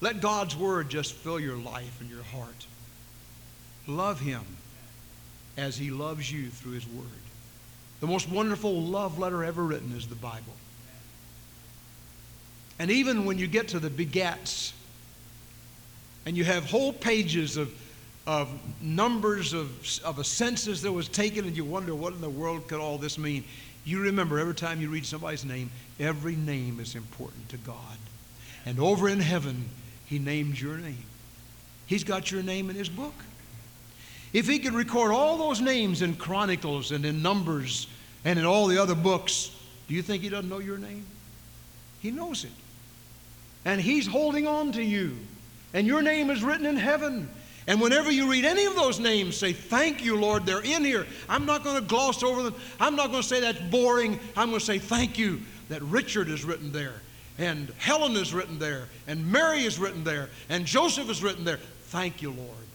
Let 0.00 0.20
God's 0.20 0.54
Word 0.54 0.88
just 0.88 1.14
fill 1.14 1.40
your 1.40 1.56
life 1.56 2.00
and 2.00 2.08
your 2.08 2.22
heart. 2.22 2.66
Love 3.88 4.20
Him 4.20 4.42
as 5.56 5.76
He 5.76 5.90
loves 5.90 6.30
you 6.30 6.48
through 6.48 6.72
His 6.72 6.86
Word. 6.86 7.06
The 8.00 8.06
most 8.06 8.30
wonderful 8.30 8.80
love 8.80 9.18
letter 9.18 9.42
ever 9.42 9.64
written 9.64 9.92
is 9.96 10.06
the 10.06 10.14
Bible. 10.14 10.54
And 12.78 12.90
even 12.90 13.24
when 13.24 13.38
you 13.38 13.48
get 13.48 13.68
to 13.68 13.80
the 13.80 13.90
begats, 13.90 14.72
and 16.24 16.36
you 16.36 16.44
have 16.44 16.64
whole 16.64 16.92
pages 16.92 17.56
of, 17.56 17.72
of 18.26 18.48
numbers 18.80 19.52
of, 19.52 19.70
of 20.04 20.18
a 20.18 20.24
census 20.24 20.82
that 20.82 20.92
was 20.92 21.08
taken, 21.08 21.46
and 21.46 21.56
you 21.56 21.64
wonder 21.64 21.94
what 21.94 22.12
in 22.12 22.20
the 22.20 22.28
world 22.28 22.68
could 22.68 22.78
all 22.78 22.98
this 22.98 23.18
mean, 23.18 23.44
you 23.84 24.00
remember 24.00 24.38
every 24.38 24.54
time 24.54 24.80
you 24.80 24.90
read 24.90 25.06
somebody's 25.06 25.44
name, 25.44 25.70
every 25.98 26.36
name 26.36 26.78
is 26.78 26.94
important 26.94 27.48
to 27.48 27.56
God. 27.56 27.96
And 28.66 28.78
over 28.78 29.08
in 29.08 29.20
heaven, 29.20 29.70
He 30.04 30.18
names 30.18 30.60
your 30.60 30.76
name. 30.76 31.04
He's 31.86 32.04
got 32.04 32.30
your 32.30 32.42
name 32.42 32.68
in 32.68 32.76
His 32.76 32.90
book. 32.90 33.14
If 34.32 34.46
he 34.46 34.58
could 34.58 34.74
record 34.74 35.12
all 35.12 35.36
those 35.38 35.60
names 35.60 36.02
in 36.02 36.14
Chronicles 36.14 36.92
and 36.92 37.04
in 37.04 37.22
Numbers 37.22 37.86
and 38.24 38.38
in 38.38 38.44
all 38.44 38.66
the 38.66 38.80
other 38.80 38.94
books, 38.94 39.50
do 39.88 39.94
you 39.94 40.02
think 40.02 40.22
he 40.22 40.28
doesn't 40.28 40.48
know 40.48 40.58
your 40.58 40.78
name? 40.78 41.04
He 42.00 42.10
knows 42.10 42.44
it. 42.44 42.52
And 43.64 43.80
he's 43.80 44.06
holding 44.06 44.46
on 44.46 44.72
to 44.72 44.82
you. 44.82 45.16
And 45.74 45.86
your 45.86 46.02
name 46.02 46.30
is 46.30 46.42
written 46.42 46.66
in 46.66 46.76
heaven. 46.76 47.28
And 47.66 47.80
whenever 47.80 48.10
you 48.10 48.30
read 48.30 48.44
any 48.44 48.64
of 48.64 48.74
those 48.74 48.98
names, 48.98 49.36
say, 49.36 49.52
Thank 49.52 50.04
you, 50.04 50.16
Lord, 50.16 50.46
they're 50.46 50.62
in 50.62 50.84
here. 50.84 51.06
I'm 51.28 51.44
not 51.44 51.64
going 51.64 51.76
to 51.76 51.86
gloss 51.86 52.22
over 52.22 52.42
them. 52.42 52.54
I'm 52.80 52.96
not 52.96 53.10
going 53.10 53.22
to 53.22 53.28
say 53.28 53.40
that's 53.40 53.60
boring. 53.60 54.18
I'm 54.36 54.48
going 54.48 54.60
to 54.60 54.64
say, 54.64 54.78
Thank 54.78 55.18
you 55.18 55.40
that 55.68 55.82
Richard 55.82 56.28
is 56.28 56.44
written 56.44 56.72
there, 56.72 56.94
and 57.36 57.70
Helen 57.78 58.16
is 58.16 58.32
written 58.32 58.58
there, 58.58 58.88
and 59.06 59.30
Mary 59.30 59.64
is 59.64 59.78
written 59.78 60.02
there, 60.02 60.30
and 60.48 60.64
Joseph 60.64 61.10
is 61.10 61.22
written 61.22 61.44
there. 61.44 61.58
Thank 61.84 62.22
you, 62.22 62.30
Lord. 62.30 62.67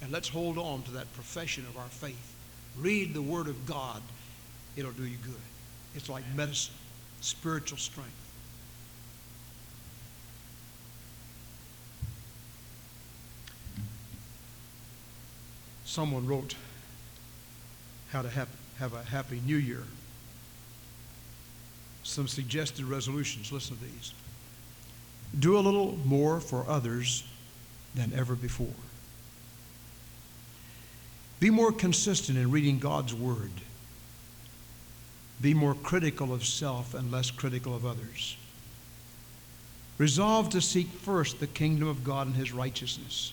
And 0.00 0.12
let's 0.12 0.28
hold 0.28 0.58
on 0.58 0.82
to 0.82 0.90
that 0.92 1.12
profession 1.14 1.64
of 1.68 1.76
our 1.76 1.88
faith. 1.88 2.34
Read 2.78 3.14
the 3.14 3.22
Word 3.22 3.48
of 3.48 3.66
God, 3.66 4.02
it'll 4.76 4.92
do 4.92 5.04
you 5.04 5.16
good. 5.24 5.34
It's 5.94 6.08
like 6.08 6.22
medicine, 6.36 6.74
spiritual 7.20 7.78
strength. 7.78 8.12
Someone 15.84 16.26
wrote 16.26 16.54
how 18.10 18.22
to 18.22 18.28
have, 18.28 18.48
have 18.78 18.94
a 18.94 19.02
happy 19.02 19.40
new 19.44 19.56
year. 19.56 19.82
Some 22.02 22.28
suggested 22.28 22.84
resolutions. 22.84 23.50
Listen 23.50 23.76
to 23.76 23.84
these. 23.84 24.12
Do 25.38 25.58
a 25.58 25.60
little 25.60 25.98
more 26.04 26.40
for 26.40 26.64
others 26.68 27.24
than 27.94 28.12
ever 28.14 28.34
before. 28.34 28.68
Be 31.40 31.50
more 31.50 31.72
consistent 31.72 32.36
in 32.36 32.50
reading 32.50 32.78
God's 32.78 33.14
Word. 33.14 33.52
Be 35.40 35.54
more 35.54 35.74
critical 35.74 36.32
of 36.32 36.44
self 36.44 36.94
and 36.94 37.12
less 37.12 37.30
critical 37.30 37.76
of 37.76 37.86
others. 37.86 38.36
Resolve 39.98 40.50
to 40.50 40.60
seek 40.60 40.88
first 40.88 41.38
the 41.38 41.46
kingdom 41.46 41.88
of 41.88 42.04
God 42.04 42.26
and 42.26 42.36
His 42.36 42.52
righteousness. 42.52 43.32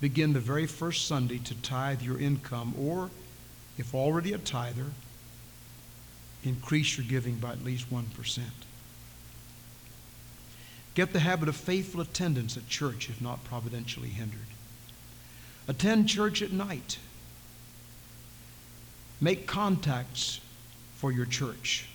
Begin 0.00 0.32
the 0.32 0.40
very 0.40 0.66
first 0.66 1.06
Sunday 1.06 1.38
to 1.38 1.54
tithe 1.62 2.02
your 2.02 2.18
income, 2.18 2.74
or 2.78 3.10
if 3.78 3.94
already 3.94 4.32
a 4.32 4.38
tither, 4.38 4.86
increase 6.44 6.96
your 6.96 7.06
giving 7.06 7.36
by 7.36 7.52
at 7.52 7.64
least 7.64 7.90
1%. 7.90 8.40
Get 10.94 11.12
the 11.12 11.20
habit 11.20 11.48
of 11.48 11.56
faithful 11.56 12.00
attendance 12.00 12.56
at 12.56 12.68
church 12.68 13.08
if 13.08 13.20
not 13.20 13.44
providentially 13.44 14.08
hindered. 14.08 14.48
Attend 15.68 16.08
church 16.08 16.42
at 16.42 16.52
night. 16.52 16.98
Make 19.20 19.46
contacts 19.46 20.40
for 20.94 21.10
your 21.10 21.26
church. 21.26 21.88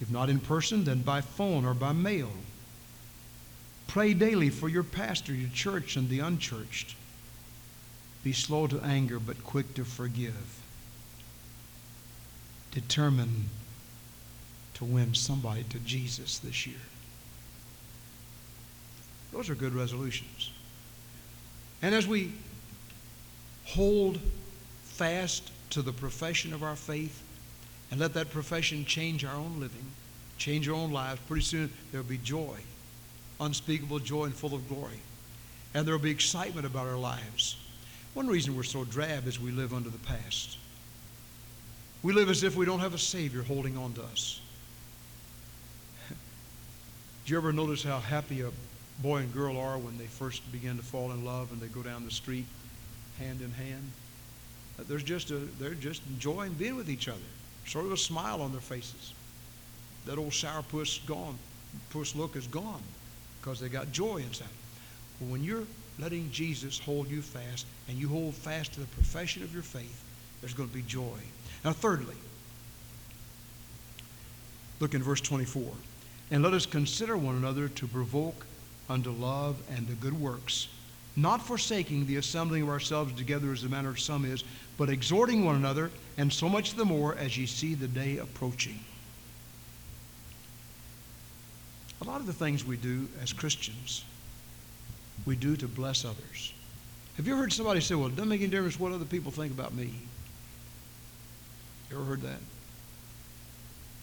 If 0.00 0.10
not 0.10 0.28
in 0.28 0.40
person, 0.40 0.84
then 0.84 1.00
by 1.00 1.20
phone 1.20 1.64
or 1.64 1.74
by 1.74 1.92
mail. 1.92 2.30
Pray 3.86 4.14
daily 4.14 4.50
for 4.50 4.68
your 4.68 4.82
pastor, 4.82 5.32
your 5.32 5.50
church, 5.50 5.96
and 5.96 6.08
the 6.08 6.20
unchurched. 6.20 6.94
Be 8.22 8.32
slow 8.32 8.66
to 8.66 8.80
anger, 8.80 9.18
but 9.18 9.42
quick 9.44 9.74
to 9.74 9.84
forgive. 9.84 10.60
Determine 12.72 13.46
to 14.74 14.84
win 14.84 15.14
somebody 15.14 15.62
to 15.70 15.78
Jesus 15.78 16.38
this 16.38 16.66
year. 16.66 16.76
Those 19.32 19.48
are 19.48 19.54
good 19.54 19.74
resolutions. 19.74 20.50
And 21.80 21.94
as 21.94 22.06
we 22.06 22.32
hold 23.66 24.18
fast 24.82 25.50
to 25.70 25.82
the 25.82 25.92
profession 25.92 26.54
of 26.54 26.62
our 26.62 26.76
faith 26.76 27.22
and 27.90 28.00
let 28.00 28.14
that 28.14 28.30
profession 28.30 28.84
change 28.84 29.24
our 29.24 29.34
own 29.34 29.60
living, 29.60 29.84
change 30.38 30.68
our 30.68 30.74
own 30.74 30.92
lives, 30.92 31.20
pretty 31.26 31.42
soon 31.42 31.72
there'll 31.90 32.06
be 32.06 32.18
joy, 32.18 32.56
unspeakable 33.40 33.98
joy 33.98 34.24
and 34.24 34.34
full 34.34 34.54
of 34.54 34.68
glory. 34.68 35.00
And 35.74 35.86
there'll 35.86 36.00
be 36.00 36.10
excitement 36.10 36.66
about 36.66 36.86
our 36.86 36.96
lives. 36.96 37.56
One 38.14 38.28
reason 38.28 38.56
we're 38.56 38.62
so 38.62 38.84
drab 38.84 39.26
is 39.26 39.38
we 39.38 39.50
live 39.50 39.74
under 39.74 39.90
the 39.90 39.98
past. 39.98 40.56
We 42.02 42.12
live 42.12 42.30
as 42.30 42.42
if 42.42 42.56
we 42.56 42.64
don't 42.64 42.80
have 42.80 42.94
a 42.94 42.98
Savior 42.98 43.42
holding 43.42 43.76
on 43.76 43.92
to 43.94 44.02
us. 44.02 44.40
Do 46.08 47.32
you 47.32 47.36
ever 47.36 47.52
notice 47.52 47.82
how 47.82 47.98
happy 47.98 48.40
a 48.40 48.50
boy 49.02 49.18
and 49.18 49.34
girl 49.34 49.58
are 49.58 49.76
when 49.76 49.98
they 49.98 50.06
first 50.06 50.50
begin 50.50 50.76
to 50.78 50.82
fall 50.82 51.10
in 51.10 51.24
love 51.24 51.52
and 51.52 51.60
they 51.60 51.66
go 51.66 51.82
down 51.82 52.04
the 52.04 52.10
street 52.10 52.46
hand 53.18 53.40
in 53.40 53.50
hand? 53.52 53.90
Uh, 54.78 54.84
there's 54.88 55.02
just 55.02 55.30
a, 55.30 55.38
they're 55.58 55.74
just 55.74 56.02
enjoying 56.08 56.52
being 56.54 56.76
with 56.76 56.90
each 56.90 57.08
other. 57.08 57.18
Sort 57.66 57.86
of 57.86 57.92
a 57.92 57.96
smile 57.96 58.42
on 58.42 58.52
their 58.52 58.60
faces. 58.60 59.12
That 60.06 60.18
old 60.18 60.30
sourpuss 60.30 61.04
gone, 61.06 61.38
puss 61.90 62.14
look 62.14 62.36
is 62.36 62.46
gone 62.46 62.82
because 63.40 63.60
they 63.60 63.68
got 63.68 63.92
joy 63.92 64.18
inside. 64.18 64.48
When 65.20 65.42
you're 65.42 65.64
letting 65.98 66.30
Jesus 66.30 66.78
hold 66.78 67.08
you 67.08 67.22
fast 67.22 67.66
and 67.88 67.96
you 67.96 68.08
hold 68.08 68.34
fast 68.34 68.74
to 68.74 68.80
the 68.80 68.86
profession 68.86 69.42
of 69.42 69.52
your 69.52 69.62
faith, 69.62 70.04
there's 70.40 70.54
going 70.54 70.68
to 70.68 70.74
be 70.74 70.82
joy. 70.82 71.18
Now, 71.64 71.72
thirdly, 71.72 72.16
look 74.80 74.94
in 74.94 75.02
verse 75.02 75.20
24. 75.20 75.64
And 76.30 76.42
let 76.42 76.52
us 76.52 76.66
consider 76.66 77.16
one 77.16 77.36
another 77.36 77.68
to 77.68 77.86
provoke 77.86 78.46
unto 78.88 79.10
love 79.10 79.56
and 79.70 79.86
to 79.88 79.94
good 79.94 80.20
works, 80.20 80.68
not 81.16 81.40
forsaking 81.40 82.06
the 82.06 82.16
assembling 82.16 82.62
of 82.62 82.68
ourselves 82.68 83.12
together 83.14 83.50
as 83.50 83.62
the 83.62 83.68
manner 83.68 83.88
of 83.88 83.98
some 83.98 84.24
is, 84.24 84.44
but 84.76 84.90
exhorting 84.90 85.44
one 85.44 85.56
another, 85.56 85.90
and 86.18 86.30
so 86.30 86.48
much 86.48 86.74
the 86.74 86.84
more 86.84 87.14
as 87.16 87.36
ye 87.36 87.46
see 87.46 87.74
the 87.74 87.88
day 87.88 88.18
approaching. 88.18 88.78
A 92.02 92.04
lot 92.04 92.20
of 92.20 92.26
the 92.26 92.32
things 92.32 92.64
we 92.64 92.76
do 92.76 93.08
as 93.22 93.32
Christians, 93.32 94.04
we 95.24 95.34
do 95.34 95.56
to 95.56 95.66
bless 95.66 96.04
others. 96.04 96.52
Have 97.16 97.26
you 97.26 97.32
ever 97.32 97.42
heard 97.42 97.52
somebody 97.52 97.80
say, 97.80 97.94
well, 97.94 98.08
it 98.08 98.16
doesn't 98.16 98.28
make 98.28 98.42
any 98.42 98.50
difference 98.50 98.78
what 98.78 98.92
other 98.92 99.06
people 99.06 99.32
think 99.32 99.52
about 99.52 99.72
me? 99.72 99.90
You 101.90 101.96
ever 101.96 102.04
heard 102.04 102.20
that? 102.22 102.38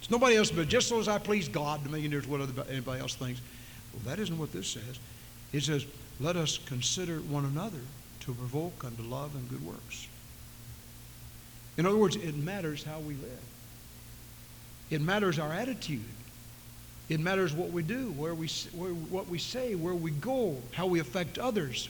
It's 0.01 0.09
nobody 0.09 0.35
else, 0.35 0.49
but 0.49 0.67
just 0.67 0.89
so 0.89 0.99
as 0.99 1.07
I 1.07 1.19
please 1.19 1.47
God, 1.47 1.83
to 1.83 1.89
make 1.89 1.99
any 1.99 2.09
difference 2.09 2.27
what 2.27 2.41
other, 2.41 2.65
anybody 2.69 2.99
else 2.99 3.13
thinks. 3.13 3.39
Well, 3.93 4.01
that 4.05 4.21
isn't 4.21 4.37
what 4.37 4.51
this 4.51 4.67
says. 4.67 4.99
It 5.53 5.61
says, 5.61 5.85
let 6.23 6.37
us 6.37 6.57
consider 6.65 7.17
one 7.19 7.43
another 7.43 7.81
to 8.21 8.33
provoke 8.33 8.85
unto 8.85 9.03
love 9.03 9.35
and 9.35 9.49
good 9.49 9.63
works. 9.65 10.07
In 11.75 11.85
other 11.85 11.97
words, 11.97 12.15
it 12.15 12.35
matters 12.37 12.81
how 12.81 12.99
we 12.99 13.15
live. 13.15 13.43
It 14.89 15.01
matters 15.01 15.37
our 15.37 15.51
attitude. 15.51 16.05
It 17.09 17.19
matters 17.19 17.51
what 17.51 17.71
we 17.71 17.83
do, 17.83 18.11
where 18.11 18.33
we, 18.33 18.47
where, 18.73 18.91
what 18.91 19.27
we 19.27 19.37
say, 19.37 19.75
where 19.75 19.93
we 19.93 20.11
go, 20.11 20.55
how 20.71 20.87
we 20.87 21.01
affect 21.01 21.37
others. 21.37 21.89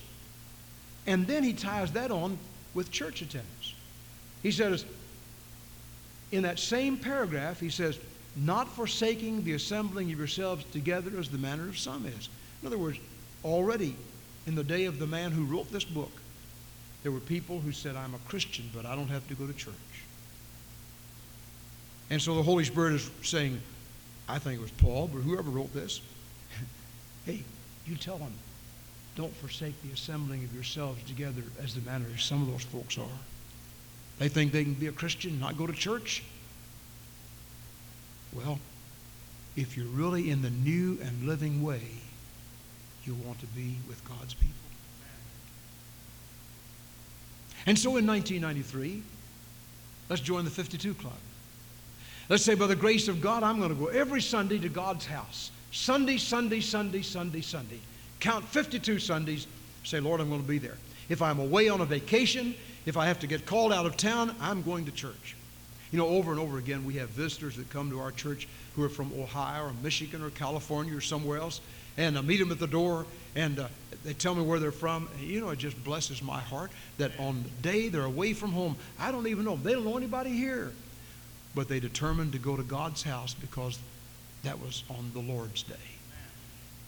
And 1.06 1.28
then 1.28 1.44
he 1.44 1.54
ties 1.54 1.92
that 1.92 2.10
on 2.10 2.40
with 2.74 2.90
church 2.90 3.22
attendance. 3.22 3.76
He 4.42 4.52
says, 4.52 4.84
in 6.32 6.42
that 6.42 6.58
same 6.58 6.98
paragraph, 6.98 7.60
he 7.60 7.70
says, 7.70 8.00
not 8.36 8.68
forsaking 8.68 9.44
the 9.44 9.54
assembling 9.54 10.12
of 10.12 10.18
yourselves 10.18 10.66
together 10.72 11.12
as 11.20 11.30
the 11.30 11.38
manner 11.38 11.70
of 11.70 11.78
some 11.78 12.08
is. 12.08 12.30
In 12.62 12.68
other 12.68 12.80
words, 12.80 12.98
already 13.44 13.96
in 14.46 14.56
the 14.56 14.64
day 14.64 14.86
of 14.86 15.00
the 15.00 15.08
man 15.08 15.32
who 15.32 15.46
wrote 15.46 15.72
this 15.72 15.84
book, 15.84 16.12
there 17.04 17.12
were 17.12 17.20
people 17.20 17.60
who 17.60 17.72
said, 17.72 17.96
I'm 17.96 18.14
a 18.14 18.30
Christian, 18.30 18.70
but 18.74 18.86
I 18.86 18.96
don't 18.96 19.10
have 19.10 19.28
to 19.28 19.36
go 19.36 19.46
to 19.46 19.54
church. 19.54 19.74
And 22.10 22.22
so 22.22 22.36
the 22.36 22.44
Holy 22.44 22.64
Spirit 22.64 22.94
is 22.94 23.10
saying, 23.24 23.62
I 24.28 24.40
think 24.40 24.60
it 24.60 24.62
was 24.62 24.72
Paul, 24.72 25.10
but 25.12 25.22
whoever 25.22 25.50
wrote 25.50 25.74
this, 25.74 26.02
hey, 27.26 27.44
you 27.86 27.96
tell 27.96 28.18
them, 28.18 28.34
don't 29.16 29.36
forsake 29.36 29.80
the 29.84 29.92
assembling 29.92 30.44
of 30.44 30.54
yourselves 30.54 31.02
together 31.04 31.44
as 31.62 31.76
the 31.76 31.82
manner 31.82 32.06
of 32.08 32.22
some 32.22 32.42
of 32.42 32.52
those 32.52 32.64
folks 32.64 32.98
are. 32.98 33.20
They 34.20 34.28
think 34.28 34.52
they 34.52 34.64
can 34.64 34.74
be 34.74 34.88
a 34.88 34.92
Christian 34.92 35.32
and 35.32 35.40
not 35.40 35.58
go 35.58 35.68
to 35.68 35.74
church. 35.74 36.24
Well, 38.34 38.60
if 39.56 39.78
you're 39.78 39.86
really 39.88 40.30
in 40.30 40.42
the 40.42 40.50
new 40.50 40.98
and 41.02 41.28
living 41.28 41.62
way, 41.62 41.82
you 43.06 43.16
want 43.26 43.40
to 43.40 43.46
be 43.48 43.76
with 43.88 44.04
God's 44.08 44.34
people. 44.34 44.54
And 47.66 47.78
so 47.78 47.98
in 47.98 48.06
1993, 48.06 49.02
let's 50.10 50.22
join 50.22 50.46
the 50.46 50.52
52 50.52 50.94
Club. 50.96 51.14
Let's 52.30 52.44
say, 52.44 52.56
by 52.56 52.68
the 52.68 52.76
grace 52.76 53.08
of 53.08 53.22
God, 53.22 53.44
I'm 53.44 53.58
going 53.58 53.70
to 53.70 53.76
go 53.76 53.88
every 53.88 54.22
Sunday 54.22 54.58
to 54.60 54.70
God's 54.70 55.06
house. 55.06 55.52
Sunday, 55.72 56.18
Sunday, 56.18 56.62
Sunday, 56.62 57.02
Sunday, 57.02 57.42
Sunday. 57.42 57.80
Count 58.20 58.46
52 58.46 59.00
Sundays. 59.00 59.48
Say, 59.84 60.00
Lord, 60.00 60.22
I'm 60.22 60.30
going 60.30 60.42
to 60.42 60.48
be 60.48 60.58
there. 60.58 60.78
If 61.10 61.22
I'm 61.22 61.40
away 61.40 61.68
on 61.68 61.82
a 61.82 61.86
vacation, 61.86 62.56
if 62.86 62.96
I 62.96 63.08
have 63.08 63.20
to 63.20 63.28
get 63.28 63.46
called 63.46 63.74
out 63.74 63.86
of 63.86 63.98
town, 63.98 64.36
I'm 64.40 64.62
going 64.62 64.86
to 64.86 64.92
church. 64.92 65.36
You 65.92 66.00
know, 66.00 66.08
over 66.08 66.32
and 66.32 66.40
over 66.40 66.58
again, 66.58 66.86
we 66.86 66.96
have 66.96 67.10
visitors 67.10 67.56
that 67.58 67.70
come 67.70 67.90
to 67.90 68.00
our 68.00 68.12
church 68.12 68.48
who 68.76 68.84
are 68.84 68.90
from 68.90 69.12
Ohio 69.20 69.66
or 69.66 69.74
Michigan 69.84 70.24
or 70.24 70.30
California 70.32 70.96
or 70.96 71.02
somewhere 71.02 71.38
else, 71.38 71.62
and 71.98 72.18
I 72.18 72.22
meet 72.22 72.38
them 72.38 72.52
at 72.52 72.60
the 72.60 72.68
door, 72.68 73.06
and 73.36 73.60
uh, 73.60 73.68
they 74.04 74.14
tell 74.14 74.36
me 74.36 74.42
where 74.44 74.60
they're 74.60 74.72
from. 74.72 75.08
And, 75.18 75.28
you 75.28 75.40
know, 75.40 75.50
it 75.50 75.60
just 75.60 75.82
blesses 75.84 76.22
my 76.22 76.40
heart 76.40 76.72
that 76.98 77.12
on 77.20 77.44
the 77.44 77.50
day 77.62 77.90
they're 77.90 78.04
away 78.04 78.34
from 78.34 78.52
home, 78.52 78.76
I 79.00 79.12
don't 79.12 79.28
even 79.28 79.46
know. 79.46 79.56
They 79.56 79.74
don't 79.74 79.86
know 79.86 79.98
anybody 79.98 80.32
here. 80.32 80.72
But 81.56 81.68
they 81.68 81.80
determined 81.80 82.32
to 82.34 82.40
go 82.40 82.56
to 82.58 82.64
God's 82.64 83.04
house 83.04 83.34
because 83.34 83.80
that 84.44 84.60
was 84.60 84.84
on 84.90 85.12
the 85.14 85.20
Lord's 85.20 85.64
day. 85.64 85.76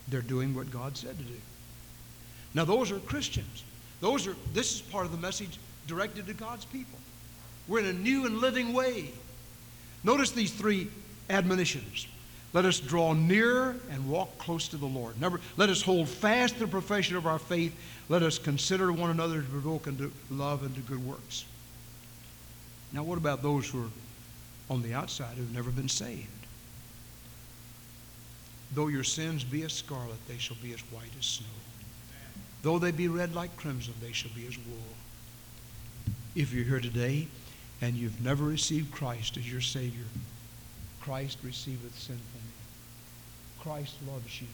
They're 0.07 0.21
doing 0.21 0.55
what 0.55 0.71
God 0.71 0.97
said 0.97 1.17
to 1.17 1.23
do. 1.23 1.39
Now, 2.53 2.65
those 2.65 2.91
are 2.91 2.99
Christians. 2.99 3.63
Those 4.01 4.27
are, 4.27 4.35
this 4.53 4.75
is 4.75 4.81
part 4.81 5.05
of 5.05 5.11
the 5.11 5.17
message 5.17 5.57
directed 5.87 6.27
to 6.27 6.33
God's 6.33 6.65
people. 6.65 6.99
We're 7.67 7.79
in 7.79 7.85
a 7.85 7.93
new 7.93 8.25
and 8.25 8.39
living 8.39 8.73
way. 8.73 9.11
Notice 10.03 10.31
these 10.31 10.51
three 10.51 10.87
admonitions. 11.29 12.07
Let 12.55 12.63
us 12.63 12.79
draw 12.79 13.11
near 13.11 13.75
and 13.91 14.09
walk 14.09 14.37
close 14.37 14.69
to 14.69 14.77
the 14.77 14.85
Lord. 14.85 15.19
Number, 15.19 15.41
let 15.57 15.69
us 15.69 15.81
hold 15.81 16.07
fast 16.07 16.57
the 16.57 16.67
profession 16.67 17.17
of 17.17 17.27
our 17.27 17.37
faith. 17.37 17.77
Let 18.07 18.23
us 18.23 18.39
consider 18.39 18.93
one 18.93 19.09
another 19.09 19.41
to 19.41 19.47
provoke 19.49 19.89
unto 19.89 20.09
love 20.31 20.63
and 20.63 20.73
to 20.73 20.79
good 20.79 21.05
works. 21.05 21.43
Now, 22.93 23.03
what 23.03 23.17
about 23.17 23.43
those 23.43 23.67
who 23.67 23.83
are 23.83 23.89
on 24.69 24.81
the 24.81 24.93
outside 24.93 25.35
who've 25.35 25.53
never 25.53 25.69
been 25.69 25.89
saved? 25.89 26.29
Though 28.73 28.87
your 28.87 29.03
sins 29.03 29.43
be 29.43 29.63
as 29.63 29.73
scarlet, 29.73 30.25
they 30.29 30.37
shall 30.37 30.57
be 30.63 30.71
as 30.71 30.79
white 30.93 31.11
as 31.19 31.25
snow. 31.25 31.47
Though 32.63 32.79
they 32.79 32.91
be 32.91 33.09
red 33.09 33.35
like 33.35 33.57
crimson, 33.57 33.95
they 34.01 34.13
shall 34.13 34.31
be 34.33 34.47
as 34.47 34.57
wool. 34.57 36.13
If 36.35 36.53
you're 36.53 36.63
here 36.63 36.79
today 36.79 37.27
and 37.81 37.97
you've 37.97 38.23
never 38.23 38.45
received 38.45 38.93
Christ 38.93 39.35
as 39.35 39.51
your 39.51 39.59
Savior, 39.59 40.05
Christ 41.01 41.37
receiveth 41.43 41.99
sin 41.99 42.15
from 42.15 42.41
me. 42.41 42.44
Christ 43.65 43.95
loves 44.07 44.41
you. 44.41 44.47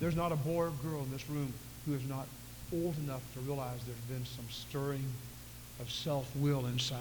There's 0.00 0.16
not 0.16 0.32
a 0.32 0.36
boy 0.36 0.64
or 0.64 0.70
girl 0.82 1.02
in 1.02 1.10
this 1.12 1.28
room 1.30 1.52
who 1.86 1.94
is 1.94 2.04
not 2.08 2.26
old 2.72 2.96
enough 2.98 3.22
to 3.34 3.40
realize 3.40 3.78
there's 3.86 4.18
been 4.18 4.26
some 4.26 4.46
stirring 4.50 5.04
of 5.80 5.90
self-will 5.90 6.66
inside 6.66 6.98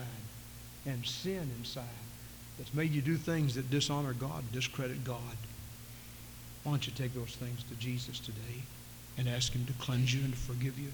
and 0.86 1.04
sin 1.06 1.50
inside 1.58 1.86
that's 2.58 2.74
made 2.74 2.92
you 2.92 3.02
do 3.02 3.16
things 3.16 3.56
that 3.56 3.72
dishonor 3.72 4.14
God, 4.14 4.44
discredit 4.52 5.04
God. 5.04 5.38
Why 6.64 6.74
don't 6.74 6.86
you 6.86 6.94
take 6.94 7.16
those 7.16 7.36
things 7.36 7.64
to 7.64 7.76
Jesus 7.76 8.20
today 8.20 8.62
and 9.18 9.28
ask 9.28 9.54
him 9.54 9.66
to 9.66 9.74
cleanse 9.74 10.14
you 10.14 10.24
and 10.24 10.34
to 10.34 10.40
forgive 10.40 10.78
you 10.78 10.92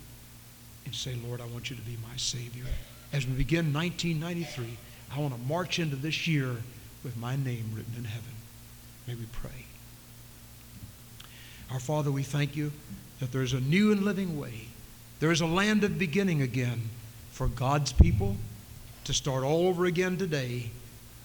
and 0.86 0.96
say, 0.96 1.16
Lord, 1.28 1.42
I 1.42 1.46
want 1.48 1.70
you 1.70 1.76
to 1.76 1.82
be 1.82 1.98
my 2.10 2.16
Savior. 2.16 2.64
As 3.12 3.28
we 3.28 3.34
begin 3.34 3.74
1993, 3.74 4.78
I 5.14 5.20
want 5.20 5.34
to 5.34 5.40
march 5.42 5.80
into 5.80 5.98
this 5.98 6.28
year 6.28 6.56
with 7.04 7.18
my 7.18 7.36
name 7.36 7.72
written 7.76 7.96
in 7.98 8.06
heaven. 8.06 8.32
May 9.06 9.16
we 9.16 9.26
pray. 9.34 9.67
Our 11.72 11.80
Father, 11.80 12.12
we 12.12 12.24
thank 12.24 12.56
you 12.56 12.72
that 13.20 13.32
there's 13.32 13.54
a 13.54 13.60
new 13.60 13.92
and 13.92 14.04
living 14.04 14.40
way. 14.40 14.68
There 15.20 15.32
is 15.32 15.42
a 15.42 15.48
land 15.48 15.84
of 15.84 16.00
beginning 16.00 16.42
again 16.42 16.82
for 17.32 17.48
God's 17.48 17.92
people 17.92 18.38
to 19.04 19.14
start 19.14 19.44
all 19.44 19.68
over 19.68 19.86
again 19.86 20.18
today 20.18 20.70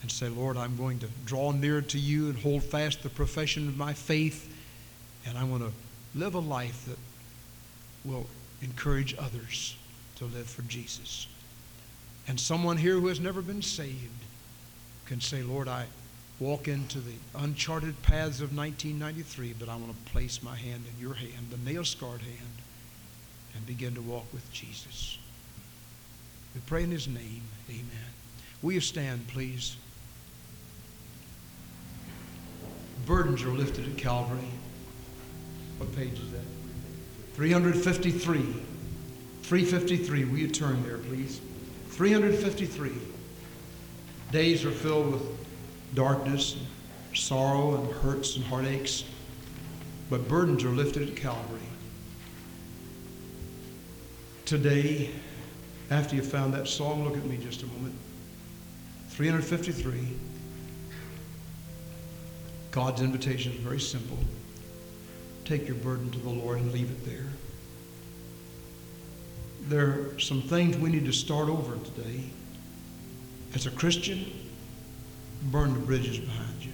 and 0.00 0.11
say, 0.11 0.28
Lord, 0.28 0.57
I'm 0.57 0.76
going 0.76 0.98
to 1.00 1.09
draw 1.24 1.52
near 1.52 1.81
to 1.81 1.98
you 1.98 2.28
and 2.28 2.38
hold 2.38 2.64
fast 2.64 3.02
the 3.02 3.09
profession 3.09 3.68
of 3.68 3.76
my 3.76 3.92
faith, 3.92 4.52
and 5.26 5.38
I 5.38 5.44
want 5.44 5.62
to 5.62 5.72
live 6.18 6.35
a 6.35 6.40
life 6.40 6.87
that 6.87 6.98
will 8.05 8.26
encourage 8.62 9.14
others 9.18 9.76
to 10.16 10.24
live 10.24 10.46
for 10.46 10.62
Jesus. 10.62 11.28
And 12.26 12.38
someone 12.38 12.76
here 12.76 12.98
who 12.98 13.07
has 13.09 13.20
never 13.20 13.42
been 13.42 13.62
saved 13.62 14.24
can 15.07 15.20
say, 15.20 15.42
Lord, 15.42 15.68
I 15.68 15.87
walk 16.42 16.66
into 16.66 16.98
the 16.98 17.14
uncharted 17.37 18.02
paths 18.02 18.40
of 18.40 18.57
1993, 18.57 19.55
but 19.59 19.68
I 19.68 19.76
want 19.76 19.92
to 19.92 20.12
place 20.12 20.42
my 20.42 20.57
hand 20.57 20.85
in 20.92 21.00
your 21.00 21.14
hand, 21.14 21.50
the 21.50 21.70
nail 21.70 21.85
scarred 21.85 22.20
hand, 22.20 22.57
and 23.55 23.64
begin 23.64 23.94
to 23.94 24.02
walk 24.02 24.24
with 24.33 24.50
Jesus. 24.52 25.18
We 26.55 26.61
pray 26.66 26.83
in 26.83 26.90
his 26.90 27.07
name. 27.07 27.42
Amen. 27.70 28.11
Will 28.61 28.72
you 28.72 28.81
stand, 28.81 29.28
please? 29.28 29.76
Burdens 33.07 33.42
are 33.44 33.52
lifted 33.52 33.88
at 33.88 33.96
Calvary. 33.96 34.48
What 35.78 35.94
page 35.94 36.14
is 36.14 36.31
that? 36.33 36.44
353. 37.35 38.38
353. 39.42 40.24
Will 40.24 40.38
you 40.38 40.48
turn 40.48 40.83
there, 40.83 40.98
please? 40.98 41.40
353. 41.90 42.92
Days 44.31 44.64
are 44.64 44.70
filled 44.70 45.12
with 45.12 45.41
darkness, 45.94 46.57
and 46.57 46.66
sorrow, 47.16 47.76
and 47.76 47.92
hurts 47.92 48.37
and 48.37 48.44
heartaches, 48.44 49.05
but 50.11 50.28
burdens 50.28 50.64
are 50.64 50.70
lifted 50.70 51.09
at 51.09 51.16
Calvary. 51.16 51.61
Today, 54.44 55.11
after 55.90 56.16
you 56.16 56.22
found 56.22 56.55
that 56.55 56.68
song, 56.68 57.05
look 57.05 57.16
at 57.16 57.24
me 57.24 57.37
just 57.37 57.62
a 57.62 57.66
moment. 57.66 57.94
353. 59.11 60.09
God's 62.70 63.02
invitation 63.02 63.52
is 63.52 63.59
very 63.59 63.81
simple. 63.81 64.18
Take 65.44 65.66
your 65.66 65.76
burden 65.76 66.11
to 66.11 66.18
the 66.18 66.31
Lord 66.31 66.59
and 66.59 66.72
leave 66.72 66.90
it 66.90 67.05
there. 67.05 67.26
There 69.68 69.88
are 69.88 70.18
some 70.18 70.42
things 70.42 70.76
we 70.76 70.90
need 70.90 71.05
to 71.05 71.12
start 71.12 71.48
over 71.48 71.76
today. 71.76 72.24
As 73.55 73.66
a 73.66 73.70
Christian, 73.70 74.24
burn 75.50 75.74
the 75.74 75.81
bridges 75.81 76.18
behind 76.18 76.64
you. 76.64 76.72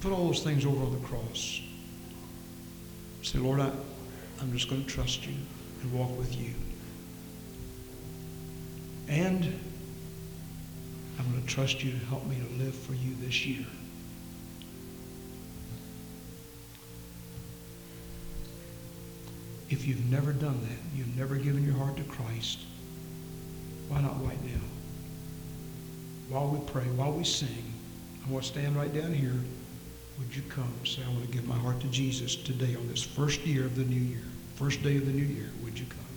Put 0.00 0.12
all 0.12 0.26
those 0.26 0.42
things 0.42 0.64
over 0.64 0.82
on 0.82 0.92
the 0.92 1.06
cross. 1.06 1.60
Say, 3.22 3.38
Lord, 3.38 3.60
I, 3.60 3.70
I'm 4.40 4.52
just 4.52 4.70
going 4.70 4.84
to 4.84 4.88
trust 4.88 5.26
you 5.26 5.34
and 5.82 5.92
walk 5.92 6.16
with 6.16 6.34
you. 6.38 6.54
And 9.08 9.60
I'm 11.18 11.30
going 11.30 11.42
to 11.42 11.48
trust 11.48 11.82
you 11.82 11.92
to 11.92 11.98
help 12.06 12.26
me 12.26 12.36
to 12.36 12.64
live 12.64 12.74
for 12.74 12.94
you 12.94 13.14
this 13.20 13.44
year. 13.44 13.66
If 19.70 19.86
you've 19.86 20.04
never 20.06 20.32
done 20.32 20.60
that, 20.62 20.96
you've 20.96 21.14
never 21.16 21.36
given 21.36 21.64
your 21.64 21.74
heart 21.74 21.96
to 21.98 22.04
Christ, 22.04 22.60
why 23.88 24.00
not 24.00 24.24
right 24.24 24.42
now? 24.44 24.77
While 26.28 26.48
we 26.48 26.58
pray, 26.70 26.84
while 26.96 27.12
we 27.12 27.24
sing, 27.24 27.72
I 28.26 28.30
want 28.30 28.44
to 28.44 28.50
stand 28.50 28.76
right 28.76 28.92
down 28.92 29.14
here. 29.14 29.36
Would 30.18 30.34
you 30.34 30.42
come 30.50 30.72
say, 30.84 31.02
I 31.02 31.08
want 31.10 31.22
to 31.22 31.30
give 31.30 31.46
my 31.46 31.56
heart 31.56 31.80
to 31.80 31.86
Jesus 31.86 32.36
today 32.36 32.74
on 32.74 32.86
this 32.88 33.02
first 33.02 33.46
year 33.46 33.64
of 33.64 33.76
the 33.76 33.84
new 33.84 34.00
year, 34.00 34.24
first 34.56 34.82
day 34.82 34.96
of 34.96 35.06
the 35.06 35.12
new 35.12 35.24
year? 35.24 35.50
Would 35.64 35.78
you 35.78 35.86
come? 35.86 36.07